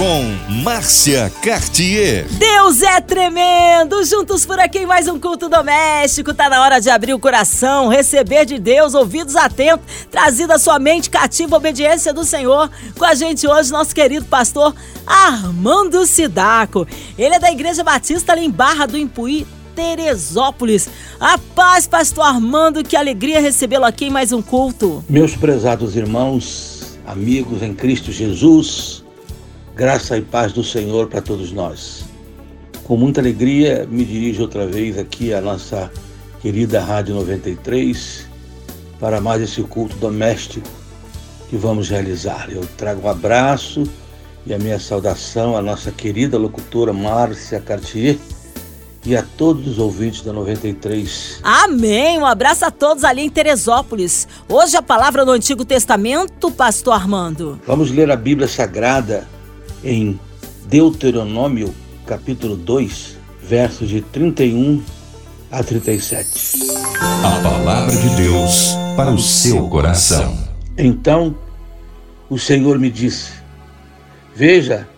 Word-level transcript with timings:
Com 0.00 0.62
Márcia 0.62 1.30
Cartier. 1.42 2.24
Deus 2.38 2.80
é 2.80 3.02
tremendo! 3.02 4.02
Juntos 4.02 4.46
por 4.46 4.58
aqui 4.58 4.78
em 4.78 4.86
mais 4.86 5.06
um 5.06 5.20
culto 5.20 5.46
doméstico. 5.46 6.32
Tá 6.32 6.48
na 6.48 6.62
hora 6.62 6.80
de 6.80 6.88
abrir 6.88 7.12
o 7.12 7.18
coração, 7.18 7.86
receber 7.86 8.46
de 8.46 8.58
Deus, 8.58 8.94
ouvidos 8.94 9.36
atentos, 9.36 9.84
trazida 10.10 10.54
a 10.54 10.58
sua 10.58 10.78
mente 10.78 11.10
cativa, 11.10 11.54
obediência 11.54 12.14
do 12.14 12.24
Senhor. 12.24 12.70
Com 12.96 13.04
a 13.04 13.14
gente 13.14 13.46
hoje, 13.46 13.70
nosso 13.70 13.94
querido 13.94 14.24
pastor 14.24 14.74
Armando 15.06 16.06
Sidaco. 16.06 16.86
Ele 17.18 17.34
é 17.34 17.38
da 17.38 17.52
Igreja 17.52 17.84
Batista 17.84 18.32
ali 18.32 18.46
em 18.46 18.50
Barra 18.50 18.86
do 18.86 18.96
Impuí, 18.96 19.46
Teresópolis. 19.76 20.88
A 21.20 21.36
paz, 21.36 21.86
pastor 21.86 22.24
Armando, 22.24 22.82
que 22.82 22.96
alegria 22.96 23.38
recebê-lo 23.38 23.84
aqui 23.84 24.06
em 24.06 24.10
mais 24.10 24.32
um 24.32 24.40
culto. 24.40 25.04
Meus 25.10 25.36
prezados 25.36 25.94
irmãos, 25.94 26.98
amigos 27.06 27.60
em 27.60 27.74
Cristo 27.74 28.10
Jesus, 28.10 29.04
graça 29.80 30.18
e 30.18 30.20
paz 30.20 30.52
do 30.52 30.62
Senhor 30.62 31.06
para 31.06 31.22
todos 31.22 31.52
nós. 31.52 32.04
Com 32.84 32.98
muita 32.98 33.18
alegria, 33.18 33.88
me 33.90 34.04
dirijo 34.04 34.42
outra 34.42 34.66
vez 34.66 34.98
aqui 34.98 35.32
à 35.32 35.40
nossa 35.40 35.90
querida 36.42 36.82
Rádio 36.82 37.14
93 37.14 38.26
para 39.00 39.22
mais 39.22 39.40
esse 39.40 39.62
culto 39.62 39.96
doméstico 39.96 40.68
que 41.48 41.56
vamos 41.56 41.88
realizar. 41.88 42.50
Eu 42.50 42.60
trago 42.76 43.06
um 43.06 43.10
abraço 43.10 43.84
e 44.44 44.52
a 44.52 44.58
minha 44.58 44.78
saudação 44.78 45.56
à 45.56 45.62
nossa 45.62 45.90
querida 45.90 46.36
locutora 46.36 46.92
Márcia 46.92 47.58
Cartier 47.58 48.18
e 49.06 49.16
a 49.16 49.22
todos 49.22 49.66
os 49.66 49.78
ouvintes 49.78 50.20
da 50.20 50.30
93. 50.30 51.40
Amém! 51.42 52.18
Um 52.18 52.26
abraço 52.26 52.66
a 52.66 52.70
todos 52.70 53.02
ali 53.02 53.22
em 53.22 53.30
Teresópolis. 53.30 54.28
Hoje 54.46 54.76
a 54.76 54.82
palavra 54.82 55.24
do 55.24 55.30
Antigo 55.30 55.64
Testamento, 55.64 56.50
pastor 56.50 56.92
Armando. 56.92 57.58
Vamos 57.66 57.90
ler 57.90 58.10
a 58.10 58.16
Bíblia 58.16 58.46
Sagrada 58.46 59.26
em 59.82 60.18
Deuteronômio, 60.66 61.74
capítulo 62.06 62.56
2, 62.56 63.18
versos 63.42 63.88
de 63.88 64.00
31 64.00 64.82
a 65.50 65.62
37. 65.62 66.70
A 67.24 67.42
palavra 67.42 67.96
de 67.96 68.16
Deus 68.16 68.74
para 68.96 69.10
o 69.10 69.18
seu 69.18 69.68
coração. 69.68 70.36
Então 70.76 71.34
o 72.28 72.38
Senhor 72.38 72.78
me 72.78 72.90
disse: 72.90 73.32
Veja, 74.34 74.88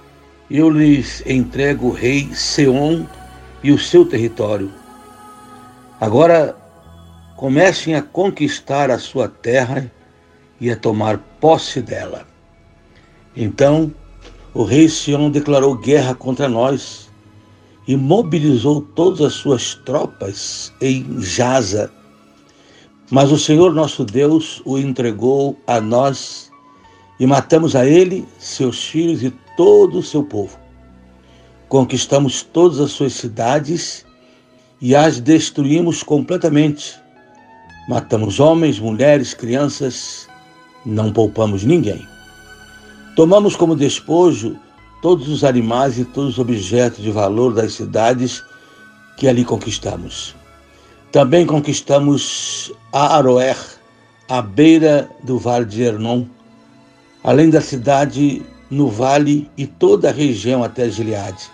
eu 0.50 0.68
lhes 0.68 1.22
entrego 1.26 1.88
o 1.88 1.92
rei 1.92 2.28
Seom 2.34 3.06
e 3.62 3.72
o 3.72 3.78
seu 3.78 4.04
território. 4.04 4.70
Agora 6.00 6.56
comecem 7.36 7.94
a 7.94 8.02
conquistar 8.02 8.90
a 8.90 8.98
sua 8.98 9.28
terra 9.28 9.90
e 10.60 10.70
a 10.70 10.76
tomar 10.76 11.18
posse 11.40 11.80
dela. 11.80 12.26
Então 13.34 13.92
o 14.54 14.64
rei 14.64 14.88
Sião 14.88 15.30
declarou 15.30 15.74
guerra 15.74 16.14
contra 16.14 16.48
nós 16.48 17.10
e 17.86 17.96
mobilizou 17.96 18.82
todas 18.82 19.20
as 19.22 19.32
suas 19.32 19.74
tropas 19.74 20.72
em 20.80 21.20
Jaza. 21.20 21.90
Mas 23.10 23.32
o 23.32 23.38
Senhor 23.38 23.74
nosso 23.74 24.04
Deus 24.04 24.62
o 24.64 24.78
entregou 24.78 25.58
a 25.66 25.80
nós 25.80 26.50
e 27.18 27.26
matamos 27.26 27.74
a 27.74 27.86
ele, 27.86 28.26
seus 28.38 28.84
filhos 28.84 29.22
e 29.22 29.30
todo 29.56 29.98
o 29.98 30.02
seu 30.02 30.22
povo. 30.22 30.58
Conquistamos 31.68 32.42
todas 32.42 32.78
as 32.78 32.90
suas 32.90 33.14
cidades 33.14 34.04
e 34.80 34.94
as 34.94 35.18
destruímos 35.18 36.02
completamente. 36.02 37.00
Matamos 37.88 38.38
homens, 38.38 38.78
mulheres, 38.78 39.34
crianças, 39.34 40.28
não 40.84 41.12
poupamos 41.12 41.64
ninguém. 41.64 42.11
Tomamos 43.14 43.54
como 43.54 43.76
despojo 43.76 44.56
todos 45.02 45.28
os 45.28 45.44
animais 45.44 45.98
e 45.98 46.04
todos 46.04 46.30
os 46.30 46.38
objetos 46.38 47.02
de 47.02 47.10
valor 47.10 47.52
das 47.52 47.74
cidades 47.74 48.42
que 49.18 49.28
ali 49.28 49.44
conquistamos. 49.44 50.34
Também 51.10 51.44
conquistamos 51.44 52.72
Aroer, 52.90 53.58
à 54.30 54.40
beira 54.40 55.10
do 55.24 55.38
vale 55.38 55.66
de 55.66 55.82
Hernon, 55.82 56.24
além 57.22 57.50
da 57.50 57.60
cidade 57.60 58.42
no 58.70 58.88
vale 58.88 59.50
e 59.58 59.66
toda 59.66 60.08
a 60.08 60.12
região 60.12 60.64
até 60.64 60.88
Gileade. 60.88 61.50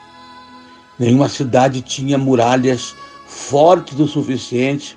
Nenhuma 0.97 1.29
cidade 1.29 1.83
tinha 1.83 2.17
muralhas 2.17 2.95
fortes 3.27 3.99
o 3.99 4.07
suficiente 4.07 4.97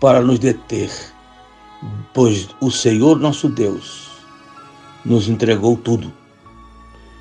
para 0.00 0.22
nos 0.22 0.38
deter, 0.38 0.90
pois 2.14 2.48
o 2.62 2.70
Senhor 2.70 3.18
nosso 3.18 3.46
Deus 3.50 4.05
nos 5.06 5.28
entregou 5.28 5.76
tudo. 5.76 6.12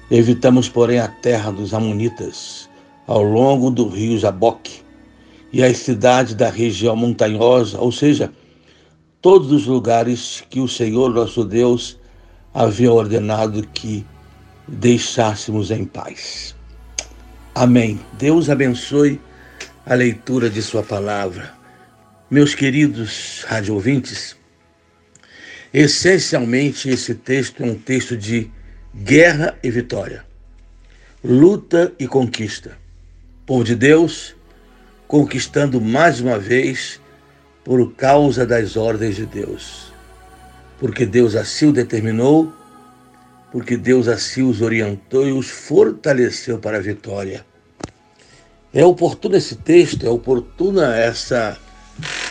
Evitamos, 0.09 0.67
porém, 0.67 0.99
a 0.99 1.07
terra 1.07 1.51
dos 1.51 1.73
Amonitas, 1.73 2.67
ao 3.07 3.21
longo 3.21 3.69
do 3.69 3.87
rio 3.87 4.17
Jaboque, 4.17 4.83
e 5.53 5.63
as 5.63 5.77
cidades 5.77 6.33
da 6.33 6.49
região 6.49 6.95
montanhosa, 6.95 7.79
ou 7.79 7.91
seja, 7.91 8.31
todos 9.21 9.51
os 9.51 9.67
lugares 9.67 10.43
que 10.49 10.59
o 10.59 10.67
Senhor 10.67 11.13
nosso 11.13 11.45
Deus 11.45 11.97
havia 12.53 12.91
ordenado 12.91 13.65
que 13.67 14.05
deixássemos 14.67 15.71
em 15.71 15.85
paz. 15.85 16.55
Amém. 17.53 17.99
Deus 18.17 18.49
abençoe 18.49 19.21
a 19.85 19.93
leitura 19.93 20.49
de 20.49 20.61
Sua 20.61 20.83
palavra. 20.83 21.53
Meus 22.29 22.55
queridos 22.55 23.45
rádio 23.47 23.75
ouvintes, 23.75 24.35
Essencialmente, 25.77 26.89
esse 26.89 27.13
texto 27.13 27.61
é 27.61 27.65
um 27.65 27.75
texto 27.75 28.15
de 28.15 28.49
guerra 28.95 29.59
e 29.61 29.69
vitória, 29.69 30.25
luta 31.21 31.91
e 31.99 32.07
conquista. 32.07 32.77
Povo 33.45 33.61
de 33.61 33.75
Deus 33.75 34.37
conquistando 35.05 35.81
mais 35.81 36.21
uma 36.21 36.39
vez 36.39 37.01
por 37.61 37.91
causa 37.91 38.45
das 38.45 38.77
ordens 38.77 39.17
de 39.17 39.25
Deus. 39.25 39.91
Porque 40.79 41.05
Deus 41.05 41.35
assim 41.35 41.67
o 41.67 41.73
determinou, 41.73 42.53
porque 43.51 43.75
Deus 43.75 44.07
assim 44.07 44.43
os 44.43 44.61
orientou 44.61 45.27
e 45.27 45.33
os 45.33 45.49
fortaleceu 45.49 46.57
para 46.57 46.77
a 46.77 46.81
vitória. 46.81 47.45
É 48.73 48.85
oportuno 48.85 49.35
esse 49.35 49.57
texto, 49.57 50.07
é 50.07 50.09
oportuna 50.09 50.95
essa 50.95 51.59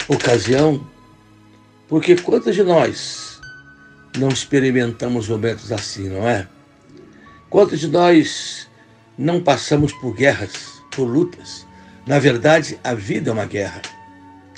ocasião, 0.08 0.88
porque 1.86 2.16
quantos 2.16 2.54
de 2.54 2.62
nós 2.62 3.33
não 4.18 4.28
experimentamos 4.28 5.28
momentos 5.28 5.72
assim, 5.72 6.08
não 6.08 6.28
é? 6.28 6.46
Quantos 7.50 7.80
de 7.80 7.88
nós 7.88 8.68
não 9.18 9.40
passamos 9.40 9.92
por 9.92 10.14
guerras, 10.14 10.82
por 10.90 11.04
lutas? 11.04 11.66
Na 12.06 12.18
verdade, 12.18 12.78
a 12.84 12.94
vida 12.94 13.30
é 13.30 13.32
uma 13.32 13.46
guerra. 13.46 13.82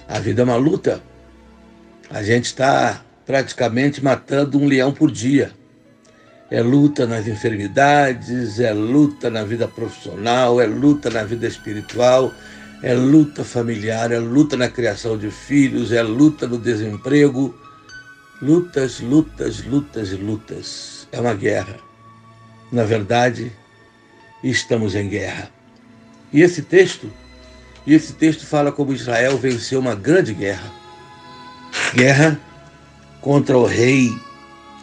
A 0.09 0.19
vida 0.19 0.43
é 0.43 0.45
uma 0.45 0.57
luta. 0.57 1.03
A 2.11 2.23
gente 2.23 2.47
está 2.47 3.05
praticamente 3.25 4.03
matando 4.03 4.59
um 4.59 4.67
leão 4.67 4.93
por 4.93 5.11
dia. 5.11 5.53
É 6.51 6.63
luta 6.63 7.07
nas 7.07 7.27
enfermidades, 7.27 8.61
é 8.61 8.73
luta 8.73 9.29
na 9.31 9.43
vida 9.43 9.67
profissional, 9.67 10.61
é 10.61 10.67
luta 10.67 11.11
na 11.11 11.25
vida 11.25 11.47
espiritual, 11.47 12.33
é 12.83 12.95
luta 12.95 13.43
familiar, 13.43 14.13
é 14.13 14.19
luta 14.19 14.57
na 14.57 14.69
criação 14.69 15.19
de 15.19 15.29
filhos, 15.31 15.91
é 15.91 16.03
luta 16.03 16.47
no 16.47 16.57
desemprego 16.57 17.53
Lutas, 18.43 19.01
lutas, 19.01 19.65
lutas 19.65 20.13
lutas. 20.13 21.09
É 21.11 21.19
uma 21.19 21.33
guerra. 21.33 21.79
Na 22.71 22.85
verdade, 22.85 23.51
estamos 24.45 24.95
em 24.95 25.09
guerra. 25.09 25.51
E 26.31 26.43
esse 26.43 26.61
texto, 26.61 27.11
e 27.87 27.95
esse 27.95 28.13
texto 28.13 28.45
fala 28.45 28.71
como 28.71 28.93
Israel 28.93 29.39
venceu 29.39 29.81
uma 29.81 29.95
grande 29.95 30.35
guerra. 30.35 30.71
Guerra 31.95 32.39
contra 33.23 33.57
o 33.57 33.65
rei 33.65 34.15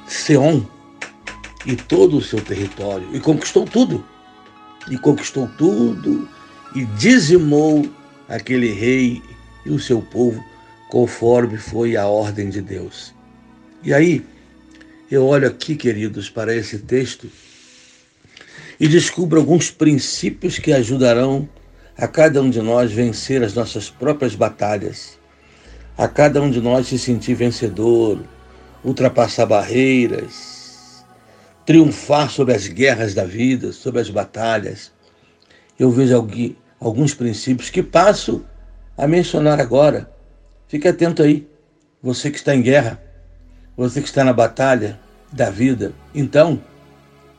Seom 0.08 0.66
e 1.66 1.76
todo 1.76 2.18
o 2.18 2.22
seu 2.24 2.42
território. 2.42 3.08
E 3.14 3.20
conquistou 3.20 3.66
tudo. 3.66 4.04
E 4.90 4.98
conquistou 4.98 5.48
tudo 5.58 6.28
e 6.74 6.86
dizimou 6.86 7.88
aquele 8.28 8.74
rei 8.74 9.22
e 9.64 9.70
o 9.70 9.80
seu 9.80 10.02
povo 10.02 10.44
conforme 10.90 11.58
foi 11.58 11.96
a 11.96 12.08
ordem 12.08 12.50
de 12.50 12.62
Deus. 12.62 13.14
E 13.86 13.94
aí, 13.94 14.26
eu 15.12 15.26
olho 15.26 15.46
aqui, 15.46 15.76
queridos, 15.76 16.30
para 16.30 16.56
esse 16.56 16.80
texto 16.80 17.30
e 18.80 18.88
descubro 18.88 19.42
alguns 19.42 19.70
princípios 19.70 20.58
que 20.58 20.72
ajudarão 20.72 21.50
a 21.98 22.08
cada 22.08 22.42
um 22.42 22.50
de 22.50 22.62
nós 22.62 22.94
vencer 22.94 23.44
as 23.44 23.54
nossas 23.54 23.90
próprias 23.90 24.36
batalhas, 24.36 25.20
a 25.98 26.08
cada 26.08 26.42
um 26.42 26.50
de 26.50 26.62
nós 26.62 26.88
se 26.88 26.98
sentir 26.98 27.34
vencedor, 27.34 28.24
ultrapassar 28.86 29.48
barreiras, 29.48 31.04
triunfar 31.66 32.30
sobre 32.30 32.54
as 32.54 32.66
guerras 32.70 33.14
da 33.14 33.26
vida, 33.26 33.74
sobre 33.74 34.00
as 34.00 34.10
batalhas. 34.10 34.94
Eu 35.78 35.92
vejo 35.92 36.26
alguns 36.80 37.14
princípios 37.14 37.70
que 37.70 37.84
passo 37.84 38.46
a 38.98 39.06
mencionar 39.06 39.60
agora. 39.60 40.10
Fique 40.70 40.88
atento 40.88 41.22
aí, 41.22 41.46
você 42.02 42.32
que 42.32 42.38
está 42.38 42.56
em 42.56 42.62
guerra, 42.62 43.04
você 43.76 44.02
que 44.02 44.08
está 44.08 44.24
na 44.24 44.34
batalha 44.34 45.00
da 45.32 45.50
vida. 45.50 45.94
Então, 46.14 46.62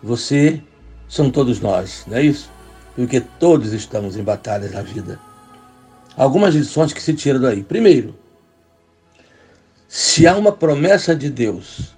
você 0.02 0.62
são 1.08 1.30
todos 1.30 1.60
nós, 1.60 2.04
não 2.06 2.16
é 2.16 2.22
isso? 2.22 2.50
Porque 2.94 3.20
todos 3.20 3.72
estamos 3.72 4.16
em 4.16 4.22
batalhas 4.22 4.72
na 4.72 4.82
vida. 4.82 5.18
Algumas 6.16 6.54
lições 6.54 6.92
que 6.92 7.02
se 7.02 7.14
tiram 7.14 7.40
daí. 7.40 7.62
Primeiro, 7.62 8.14
se 9.88 10.26
há 10.26 10.36
uma 10.36 10.52
promessa 10.52 11.14
de 11.14 11.30
Deus 11.30 11.94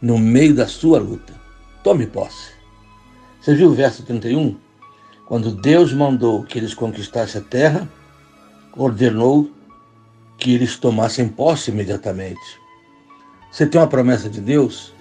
no 0.00 0.18
meio 0.18 0.54
da 0.54 0.66
sua 0.66 0.98
luta, 0.98 1.32
tome 1.82 2.06
posse. 2.06 2.52
Você 3.40 3.54
viu 3.54 3.70
o 3.70 3.74
verso 3.74 4.02
31? 4.02 4.56
Quando 5.26 5.54
Deus 5.54 5.92
mandou 5.92 6.42
que 6.42 6.58
eles 6.58 6.74
conquistassem 6.74 7.40
a 7.40 7.44
terra, 7.44 7.88
ordenou 8.76 9.50
que 10.36 10.54
eles 10.54 10.76
tomassem 10.76 11.28
posse 11.28 11.70
imediatamente. 11.70 12.59
Você 13.50 13.66
tem 13.66 13.80
uma 13.80 13.86
promessa 13.88 14.28
de 14.28 14.40
Deus, 14.40 14.94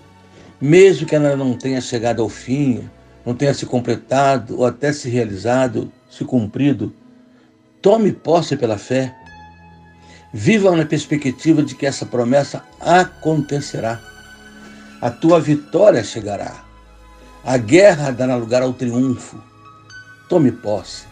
mesmo 0.60 1.06
que 1.06 1.16
ela 1.16 1.36
não 1.36 1.54
tenha 1.54 1.80
chegado 1.80 2.22
ao 2.22 2.30
fim, 2.30 2.90
não 3.26 3.36
tenha 3.36 3.54
se 3.54 3.66
completado 3.66 4.58
ou 4.58 4.66
até 4.66 4.92
se 4.92 5.08
realizado, 5.08 5.92
se 6.10 6.26
cumprido, 6.26 6.92
tome 7.82 8.12
posse 8.12 8.58
pela 8.58 8.78
fé. 8.78 9.16
Viva 10.34 10.76
na 10.76 10.86
perspectiva 10.86 11.62
de 11.62 11.76
que 11.76 11.86
essa 11.86 12.06
promessa 12.06 12.64
acontecerá. 12.80 14.02
A 15.02 15.10
tua 15.10 15.40
vitória 15.40 16.04
chegará. 16.04 16.64
A 17.44 17.58
guerra 17.58 18.12
dará 18.12 18.36
lugar 18.36 18.62
ao 18.62 18.74
triunfo. 18.74 19.42
Tome 20.28 20.52
posse. 20.52 21.06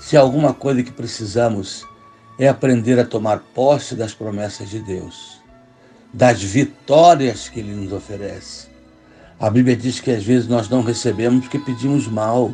Se 0.00 0.16
alguma 0.16 0.52
coisa 0.52 0.82
que 0.82 0.90
precisamos 0.90 1.86
é 2.38 2.48
aprender 2.48 2.98
a 2.98 3.04
tomar 3.04 3.38
posse 3.54 3.94
das 3.94 4.12
promessas 4.12 4.68
de 4.68 4.80
Deus, 4.80 5.41
das 6.12 6.42
vitórias 6.42 7.48
que 7.48 7.60
Ele 7.60 7.72
nos 7.72 7.92
oferece. 7.92 8.68
A 9.40 9.48
Bíblia 9.48 9.76
diz 9.76 9.98
que 9.98 10.10
às 10.10 10.22
vezes 10.22 10.46
nós 10.46 10.68
não 10.68 10.82
recebemos 10.82 11.44
porque 11.44 11.58
pedimos 11.58 12.06
mal, 12.06 12.52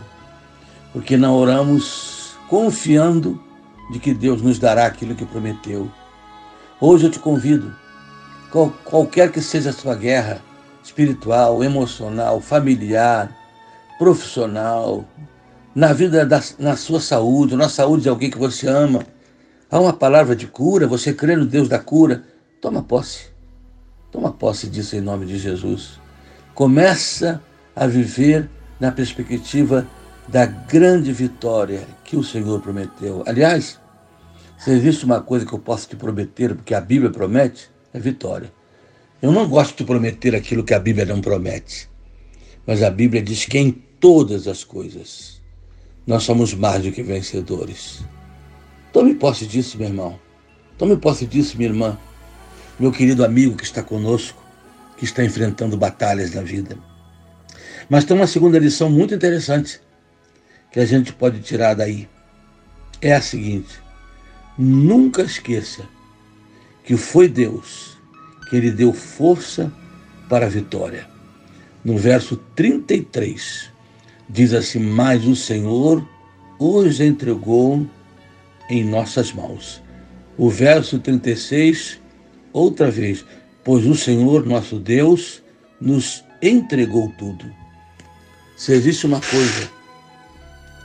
porque 0.93 1.17
não 1.17 1.35
oramos 1.35 2.37
confiando 2.49 3.43
de 3.91 3.99
que 3.99 4.15
Deus 4.15 4.41
nos 4.41 4.59
dará 4.59 4.87
aquilo 4.87 5.15
que 5.15 5.27
prometeu. 5.27 5.91
Hoje 6.81 7.07
eu 7.07 7.11
te 7.11 7.19
convido, 7.19 7.75
qual, 8.51 8.73
qualquer 8.85 9.33
que 9.33 9.41
seja 9.41 9.71
a 9.71 9.73
sua 9.73 9.95
guerra 9.95 10.41
espiritual, 10.83 11.63
emocional, 11.63 12.41
familiar, 12.41 13.37
profissional, 13.99 15.05
na 15.75 15.93
vida, 15.93 16.25
da, 16.25 16.41
na 16.59 16.77
sua 16.77 17.01
saúde, 17.01 17.57
na 17.57 17.69
saúde 17.69 18.05
de 18.05 18.09
alguém 18.09 18.31
que 18.31 18.39
você 18.39 18.67
ama, 18.67 19.05
há 19.71 19.79
uma 19.79 19.93
palavra 19.93 20.35
de 20.35 20.47
cura, 20.47 20.87
você 20.87 21.13
crê 21.13 21.37
no 21.37 21.45
Deus 21.45 21.69
da 21.69 21.79
cura, 21.79 22.25
toma 22.61 22.83
posse. 22.83 23.38
Toma 24.11 24.33
posse 24.33 24.69
disso 24.69 24.97
em 24.97 25.01
nome 25.01 25.27
de 25.27 25.39
Jesus. 25.39 26.01
Começa 26.55 27.43
a 27.75 27.87
viver 27.87 28.49
na 28.81 28.91
perspectiva 28.91 29.87
da 30.27 30.47
grande 30.47 31.13
vitória 31.13 31.87
que 32.05 32.17
o 32.17 32.25
Senhor 32.25 32.61
prometeu. 32.61 33.23
Aliás, 33.27 33.79
se 34.59 34.71
existe 34.71 35.05
uma 35.05 35.21
coisa 35.21 35.47
que 35.47 35.53
eu 35.53 35.59
posso 35.59 35.89
te 35.89 35.97
prometer, 35.97 36.55
porque 36.55 36.75
a 36.75 36.81
Bíblia 36.81 37.11
promete, 37.11 37.71
é 37.93 37.99
vitória. 38.01 38.53
Eu 39.21 39.33
não 39.33 39.49
gosto 39.49 39.77
de 39.77 39.85
prometer 39.85 40.35
aquilo 40.35 40.65
que 40.65 40.75
a 40.75 40.79
Bíblia 40.79 41.07
não 41.07 41.21
promete. 41.21 41.89
Mas 42.67 42.83
a 42.83 42.91
Bíblia 42.91 43.23
diz 43.23 43.45
que 43.45 43.59
em 43.59 43.71
todas 43.71 44.47
as 44.47 44.65
coisas 44.65 45.41
nós 46.07 46.23
somos 46.23 46.55
mais 46.55 46.83
do 46.83 46.93
que 46.93 47.03
vencedores. 47.03 48.03
Tome 48.93 49.15
posse 49.15 49.47
disso, 49.47 49.77
meu 49.79 49.89
irmão. 49.89 50.19
Tome 50.77 50.97
posse 50.97 51.27
disso, 51.27 51.57
minha 51.57 51.69
irmã. 51.69 51.99
Meu 52.79 52.93
querido 52.93 53.25
amigo 53.25 53.57
que 53.57 53.65
está 53.65 53.83
conosco, 53.83 54.43
que 54.97 55.05
está 55.05 55.25
enfrentando 55.25 55.77
batalhas 55.77 56.33
na 56.35 56.43
vida. 56.43 56.77
Mas 57.89 58.05
tem 58.05 58.17
uma 58.17 58.27
segunda 58.27 58.59
lição 58.59 58.91
muito 58.91 59.15
interessante 59.15 59.81
que 60.71 60.79
a 60.79 60.87
gente 60.87 61.13
pode 61.13 61.41
tirar 61.41 61.75
daí. 61.75 62.09
É 63.01 63.15
a 63.15 63.21
seguinte: 63.21 63.81
nunca 64.57 65.23
esqueça 65.23 65.89
que 66.85 66.97
foi 66.97 67.29
Deus 67.29 67.99
que 68.49 68.61
lhe 68.61 68.71
deu 68.71 68.93
força 68.93 69.73
para 70.29 70.47
a 70.47 70.49
vitória. 70.49 71.09
No 71.85 71.97
verso 71.97 72.37
33, 72.55 73.71
diz 74.29 74.53
assim: 74.53 74.81
Mas 74.81 75.25
o 75.25 75.37
Senhor 75.37 76.07
os 76.59 77.01
entregou 77.01 77.87
em 78.69 78.85
nossas 78.85 79.33
mãos. 79.33 79.83
O 80.37 80.51
verso 80.51 80.99
36, 80.99 82.01
outra 82.53 82.91
vez, 82.91 83.25
pois 83.65 83.87
o 83.87 83.95
Senhor 83.95 84.47
nosso 84.47 84.79
Deus 84.79 85.43
nos 85.81 86.25
entregou 86.43 87.13
tudo. 87.19 87.45
Se 88.57 88.73
existe 88.73 89.07
uma 89.07 89.21
coisa 89.21 89.71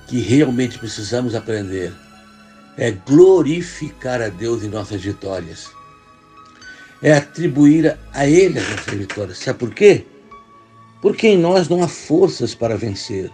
que 0.08 0.20
realmente 0.20 0.78
precisamos 0.78 1.34
aprender 1.34 1.94
é 2.78 2.92
glorificar 2.92 4.22
a 4.22 4.30
Deus 4.30 4.64
em 4.64 4.68
nossas 4.68 5.02
vitórias. 5.02 5.70
É 7.02 7.14
atribuir 7.14 7.98
a 8.14 8.28
Ele 8.28 8.60
as 8.60 8.70
nossas 8.70 8.94
vitórias. 8.94 9.38
Sabe 9.38 9.60
por 9.60 9.74
quê? 9.74 10.06
Porque 11.02 11.28
em 11.28 11.38
nós 11.38 11.68
não 11.68 11.84
há 11.84 11.88
forças 11.88 12.56
para 12.56 12.78
vencer. 12.78 13.30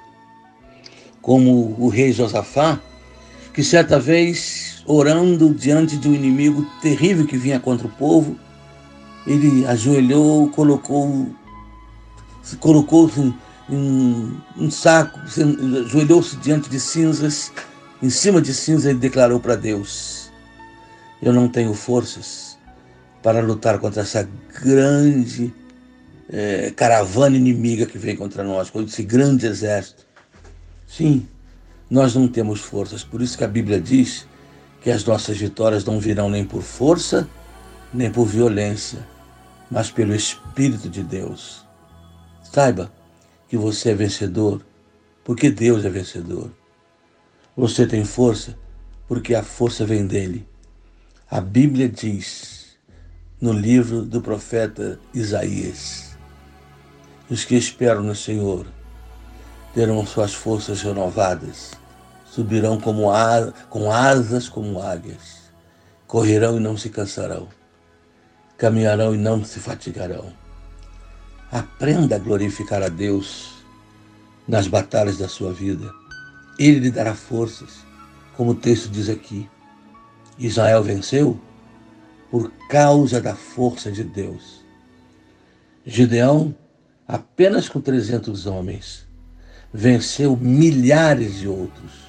Como 1.21 1.75
o 1.79 1.87
rei 1.87 2.11
Josafá, 2.11 2.79
que 3.53 3.63
certa 3.63 3.99
vez, 3.99 4.78
orando 4.91 5.53
diante 5.53 5.97
de 5.97 6.09
um 6.09 6.15
inimigo 6.15 6.65
terrível 6.81 7.27
que 7.27 7.37
vinha 7.37 7.59
contra 7.59 7.85
o 7.85 7.91
povo, 7.91 8.35
ele 9.27 9.63
ajoelhou, 9.67 10.49
colocou, 10.49 11.27
colocou-se 12.59 13.19
um, 13.69 14.35
um 14.57 14.71
saco, 14.71 15.19
ajoelhou-se 15.85 16.35
diante 16.37 16.71
de 16.71 16.79
cinzas, 16.79 17.51
em 18.01 18.09
cima 18.09 18.41
de 18.41 18.51
cinzas 18.51 18.87
ele 18.87 18.97
declarou 18.97 19.39
para 19.39 19.55
Deus: 19.55 20.31
Eu 21.21 21.33
não 21.33 21.47
tenho 21.47 21.75
forças 21.75 22.57
para 23.21 23.41
lutar 23.41 23.77
contra 23.77 24.01
essa 24.01 24.27
grande 24.63 25.53
é, 26.31 26.73
caravana 26.75 27.37
inimiga 27.37 27.85
que 27.85 27.99
vem 27.99 28.15
contra 28.15 28.43
nós, 28.43 28.71
contra 28.71 28.89
esse 28.89 29.03
grande 29.03 29.45
exército. 29.45 30.03
Sim, 30.87 31.27
nós 31.87 32.15
não 32.15 32.27
temos 32.27 32.59
forças, 32.59 33.03
por 33.03 33.21
isso 33.21 33.37
que 33.37 33.43
a 33.43 33.47
Bíblia 33.47 33.79
diz 33.79 34.27
que 34.81 34.89
as 34.89 35.03
nossas 35.03 35.37
vitórias 35.37 35.83
não 35.83 35.99
virão 35.99 36.29
nem 36.29 36.45
por 36.45 36.61
força, 36.61 37.27
nem 37.93 38.11
por 38.11 38.25
violência, 38.25 39.05
mas 39.69 39.91
pelo 39.91 40.15
Espírito 40.15 40.89
de 40.89 41.03
Deus. 41.03 41.65
Saiba, 42.43 42.91
que 43.47 43.57
você 43.57 43.89
é 43.89 43.95
vencedor, 43.95 44.65
porque 45.23 45.49
Deus 45.49 45.83
é 45.83 45.89
vencedor. 45.89 46.51
Você 47.57 47.85
tem 47.85 48.05
força, 48.05 48.57
porque 49.07 49.35
a 49.35 49.43
força 49.43 49.85
vem 49.85 50.05
dele. 50.05 50.47
A 51.29 51.41
Bíblia 51.41 51.89
diz 51.89 52.77
no 53.41 53.51
livro 53.51 54.03
do 54.03 54.21
profeta 54.21 54.99
Isaías: 55.13 56.17
os 57.29 57.43
que 57.43 57.55
esperam 57.55 58.03
no 58.03 58.15
Senhor 58.15 58.65
terão 59.73 60.05
suas 60.05 60.33
forças 60.33 60.81
renovadas, 60.81 61.71
subirão 62.31 62.79
como 62.79 63.11
a, 63.11 63.51
com 63.69 63.91
asas 63.91 64.47
como 64.47 64.81
águias, 64.81 65.51
correrão 66.07 66.57
e 66.57 66.59
não 66.59 66.77
se 66.77 66.89
cansarão, 66.89 67.47
caminharão 68.57 69.13
e 69.13 69.17
não 69.17 69.43
se 69.43 69.59
fatigarão. 69.59 70.31
Aprenda 71.51 72.15
a 72.15 72.19
glorificar 72.19 72.83
a 72.83 72.89
Deus 72.89 73.63
nas 74.47 74.67
batalhas 74.67 75.17
da 75.17 75.27
sua 75.27 75.51
vida. 75.51 75.91
Ele 76.57 76.79
lhe 76.79 76.91
dará 76.91 77.15
forças, 77.15 77.85
como 78.35 78.51
o 78.51 78.55
texto 78.55 78.89
diz 78.89 79.09
aqui. 79.09 79.49
Israel 80.37 80.83
venceu 80.83 81.39
por 82.29 82.51
causa 82.69 83.19
da 83.19 83.35
força 83.35 83.91
de 83.91 84.03
Deus. 84.03 84.63
Gideão, 85.85 86.55
apenas 87.07 87.67
com 87.67 87.81
300 87.81 88.45
homens, 88.45 89.07
venceu 89.73 90.37
milhares 90.37 91.39
de 91.39 91.47
outros. 91.47 92.08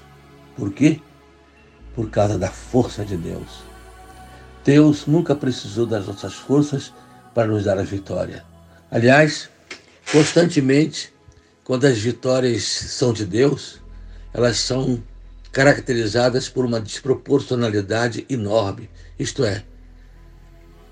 Por 0.57 0.73
quê? 0.73 1.01
Por 1.95 2.11
causa 2.11 2.39
da 2.39 2.51
força 2.51 3.05
de 3.05 3.17
Deus. 3.17 3.63
Deus 4.65 5.07
nunca 5.07 5.35
precisou 5.35 5.87
das 5.87 6.07
nossas 6.07 6.35
forças 6.35 6.93
para 7.35 7.47
nos 7.47 7.65
dar 7.65 7.79
a 7.79 7.83
vitória. 7.83 8.45
Aliás, 8.91 9.49
constantemente, 10.13 11.13
quando 11.65 11.87
as 11.87 11.99
vitórias 11.99 12.65
são 12.65 13.13
de 13.13 13.25
Deus, 13.25 13.81
elas 14.35 14.59
são 14.59 15.03
caracterizadas 15.53 16.49
por 16.49 16.65
uma 16.65 16.81
desproporcionalidade 16.81 18.27
enorme. 18.29 18.91
Isto 19.19 19.45
é, 19.45 19.65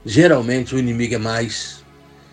geralmente 0.04 0.74
o 0.74 0.78
inimigo 0.78 1.14
é 1.14 1.18
mais, 1.18 1.84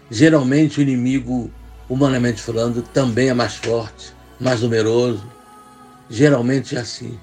geralmente 0.10 0.80
o 0.80 0.82
inimigo, 0.82 1.52
humanamente 1.90 2.42
falando, 2.42 2.82
também 2.82 3.30
é 3.30 3.34
mais 3.34 3.56
forte, 3.56 4.14
mais 4.40 4.62
numeroso. 4.62 5.35
Geralmente 6.10 6.76
é 6.76 6.80
assim. 6.80 7.20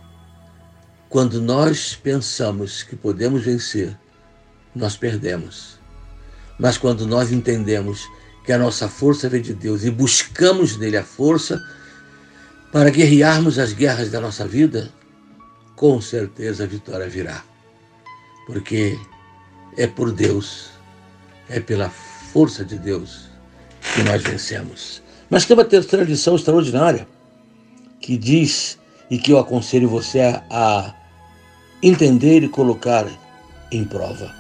Quando 1.09 1.41
nós 1.41 1.95
pensamos 1.95 2.83
que 2.83 2.97
podemos 2.97 3.45
vencer, 3.45 3.97
nós 4.75 4.97
perdemos. 4.97 5.79
Mas 6.59 6.79
quando 6.79 7.07
nós 7.07 7.31
entendemos 7.31 8.09
que 8.45 8.53
a 8.53 8.59
nossa 8.59 8.89
força 8.89 9.29
vem 9.29 9.43
de 9.43 9.55
Deus 9.55 9.85
e 9.85 9.91
buscamos 9.91 10.77
nele 10.77 10.97
a 10.97 11.05
força 11.05 11.63
para 12.73 12.91
guerrearmos 12.91 13.59
as 13.59 13.73
guerras 13.73 14.11
da 14.11 14.21
nossa 14.21 14.47
vida, 14.47 14.91
com 15.77 16.01
certeza 16.01 16.65
a 16.65 16.67
vitória 16.67 17.09
virá. 17.09 17.45
Porque 18.47 18.99
é 19.77 19.87
por 19.87 20.11
Deus, 20.13 20.71
é 21.49 21.61
pela 21.61 21.91
força 21.91 22.65
de 22.65 22.79
Deus 22.79 23.29
que 23.95 24.03
nós 24.03 24.23
vencemos. 24.23 25.03
Mas 25.29 25.45
tem 25.45 25.55
uma 25.55 25.65
terceira 25.65 26.05
lição 26.05 26.35
extraordinária 26.35 27.07
que 28.03 28.19
diz 28.19 28.79
e 29.09 29.17
que 29.17 29.33
eu 29.33 29.39
aconselho 29.39 29.89
você 29.89 30.21
a 30.51 30.93
entender 31.83 32.43
e 32.43 32.49
colocar 32.49 33.07
em 33.71 33.85
prova. 33.85 34.35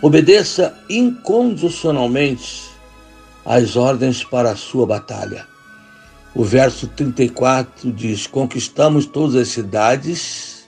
Obedeça 0.00 0.74
incondicionalmente 0.88 2.62
às 3.44 3.76
ordens 3.76 4.24
para 4.24 4.52
a 4.52 4.56
sua 4.56 4.86
batalha. 4.86 5.46
O 6.34 6.44
verso 6.44 6.86
34 6.86 7.92
diz: 7.92 8.26
Conquistamos 8.26 9.04
todas 9.04 9.36
as 9.36 9.48
cidades 9.48 10.66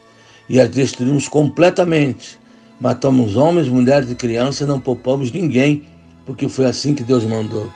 e 0.48 0.60
as 0.60 0.68
destruímos 0.68 1.28
completamente. 1.28 2.38
Matamos 2.80 3.36
homens, 3.36 3.68
mulheres 3.68 4.10
e 4.10 4.14
crianças, 4.14 4.68
não 4.68 4.78
poupamos 4.78 5.32
ninguém, 5.32 5.84
porque 6.26 6.48
foi 6.48 6.66
assim 6.66 6.94
que 6.94 7.02
Deus 7.02 7.24
mandou. 7.24 7.72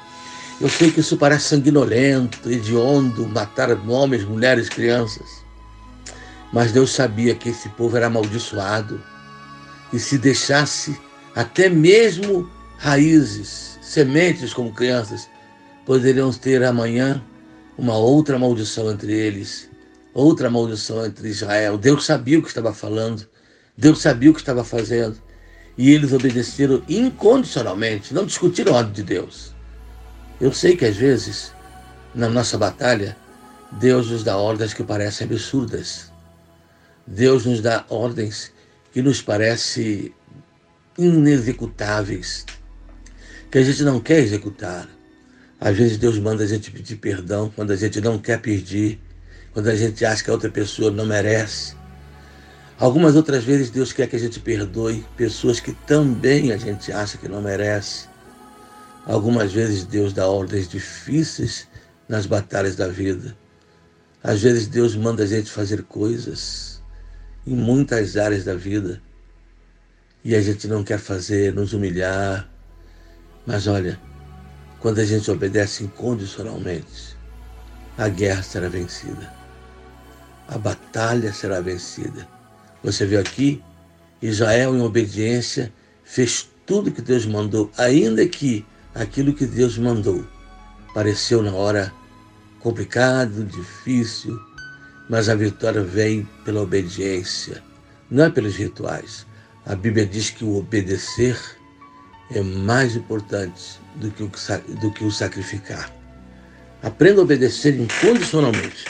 Eu 0.61 0.69
sei 0.69 0.91
que 0.91 0.99
isso 0.99 1.17
parece 1.17 1.45
sanguinolento, 1.51 2.51
hediondo, 2.51 3.29
matar 3.29 3.71
homens, 3.89 4.25
mulheres, 4.25 4.69
crianças. 4.69 5.45
Mas 6.53 6.73
Deus 6.73 6.91
sabia 6.91 7.35
que 7.37 7.51
esse 7.51 7.69
povo 7.71 7.97
era 7.97 8.07
amaldiçoado. 8.07 9.01
E 9.93 10.01
se 10.01 10.19
deixasse 10.19 10.99
até 11.33 11.69
mesmo 11.69 12.51
raízes, 12.77 13.79
sementes 13.81 14.53
como 14.53 14.73
crianças, 14.73 15.29
poderiam 15.87 16.33
ter 16.33 16.65
amanhã 16.65 17.23
uma 17.77 17.97
outra 17.97 18.37
maldição 18.37 18.91
entre 18.91 19.13
eles, 19.13 19.71
outra 20.13 20.51
maldição 20.51 21.07
entre 21.07 21.29
Israel. 21.29 21.79
Deus 21.79 22.05
sabia 22.05 22.41
o 22.41 22.43
que 22.43 22.49
estava 22.49 22.75
falando, 22.75 23.25
Deus 23.77 24.01
sabia 24.01 24.31
o 24.31 24.35
que 24.35 24.41
estava 24.41 24.65
fazendo. 24.65 25.17
E 25.77 25.93
eles 25.93 26.13
obedeceram 26.13 26.83
incondicionalmente, 26.89 28.13
não 28.13 28.27
discutiram 28.27 28.75
a 28.75 28.79
ordem 28.79 28.93
de 28.93 29.03
Deus. 29.05 29.57
Eu 30.41 30.53
sei 30.53 30.77
que 30.77 30.85
às 30.85 30.97
vezes, 30.97 31.53
na 32.15 32.29
nossa 32.29 32.57
batalha, 32.57 33.17
Deus 33.73 34.11
nos 34.11 34.23
dá 34.23 34.37
ordens 34.37 34.73
que 34.73 34.85
parecem 34.85 35.27
absurdas. 35.27 36.13
Deus 37.07 37.45
nos 37.45 37.61
dá 37.61 37.85
ordens 37.89 38.53
que 38.93 39.03
nos 39.03 39.21
parecem 39.21 40.15
inexecutáveis, 40.97 42.45
que 43.51 43.59
a 43.59 43.65
gente 43.65 43.83
não 43.83 44.01
quer 44.01 44.19
executar. 44.21 44.89
Às 45.61 45.77
vezes 45.77 45.99
Deus 45.99 46.19
manda 46.19 46.45
a 46.45 46.47
gente 46.47 46.71
pedir 46.71 46.97
perdão 46.97 47.53
quando 47.55 47.73
a 47.73 47.77
gente 47.77 48.01
não 48.01 48.19
quer 48.19 48.41
pedir, 48.41 49.01
quando 49.53 49.69
a 49.69 49.75
gente 49.75 50.05
acha 50.05 50.23
que 50.23 50.31
a 50.31 50.33
outra 50.33 50.51
pessoa 50.51 50.91
não 50.91 51.05
merece. 51.05 51.75
Algumas 52.79 53.17
outras 53.17 53.43
vezes 53.43 53.71
Deus 53.71 53.93
quer 53.93 54.07
que 54.07 54.15
a 54.15 54.21
gente 54.21 54.39
perdoe 54.39 55.05
pessoas 55.17 55.59
que 55.59 55.73
também 55.73 56.53
a 56.53 56.57
gente 56.57 56.93
acha 56.93 57.19
que 57.19 57.27
não 57.27 57.43
merece. 57.43 58.07
Algumas 59.09 59.55
vezes 59.55 59.85
Deus 59.85 60.13
dá 60.13 60.29
ordens 60.29 60.69
difíceis 60.69 61.67
nas 62.07 62.27
batalhas 62.27 62.77
da 62.77 62.89
vida. 62.89 63.35
Às 64.23 64.43
vezes 64.43 64.69
Deus 64.69 64.95
manda 64.95 65.23
a 65.23 65.27
gente 65.27 65.51
fazer 65.51 65.83
coisas 65.85 66.83
em 67.47 67.57
muitas 67.57 68.19
áreas 68.19 68.45
da 68.45 68.55
vida 68.55 69.01
e 70.23 70.35
a 70.37 70.43
gente 70.43 70.69
não 70.69 70.85
quer 70.85 70.99
fazer, 70.99 71.55
nos 71.55 71.73
humilhar. 71.73 72.47
Mas 73.47 73.67
olha, 73.67 73.99
quando 74.79 74.99
a 74.99 75.07
gente 75.07 75.31
obedece 75.31 75.85
incondicionalmente, 75.85 77.17
a 77.97 78.11
guerra 78.11 78.43
será 78.43 78.69
vencida. 78.69 79.33
A 80.49 80.59
batalha 80.59 81.33
será 81.33 81.63
vencida. 81.63 82.29
Você 82.85 83.07
viu 83.07 83.21
aqui? 83.21 83.63
Israel, 84.21 84.77
em 84.77 84.83
obediência, 84.83 85.73
fez 86.05 86.47
tudo 86.67 86.93
que 86.93 87.01
Deus 87.01 87.25
mandou, 87.25 87.71
ainda 87.79 88.27
que 88.29 88.67
aquilo 88.95 89.33
que 89.33 89.47
Deus 89.47 89.79
mandou 89.79 90.25
pareceu 90.95 91.43
na 91.43 91.53
hora 91.53 91.93
complicado, 92.61 93.45
difícil, 93.45 94.39
mas 95.09 95.29
a 95.29 95.35
vitória 95.35 95.83
vem 95.83 96.29
pela 96.45 96.63
obediência, 96.63 97.63
não 98.11 98.25
é 98.25 98.31
pelos 98.31 98.57
rituais. 98.57 99.27
A 99.65 99.75
Bíblia 99.75 100.07
diz 100.07 100.31
que 100.31 100.45
o 100.45 100.57
obedecer 100.57 101.39
é 102.31 102.43
mais 102.43 102.97
importante 102.97 103.81
do 103.97 104.11
que 104.11 104.23
o, 104.23 104.31
do 104.81 104.91
que 104.93 105.05
o 105.05 105.11
sacrificar. 105.11 105.93
Aprenda 106.83 107.21
a 107.21 107.25
obedecer 107.25 107.79
incondicionalmente 107.79 108.87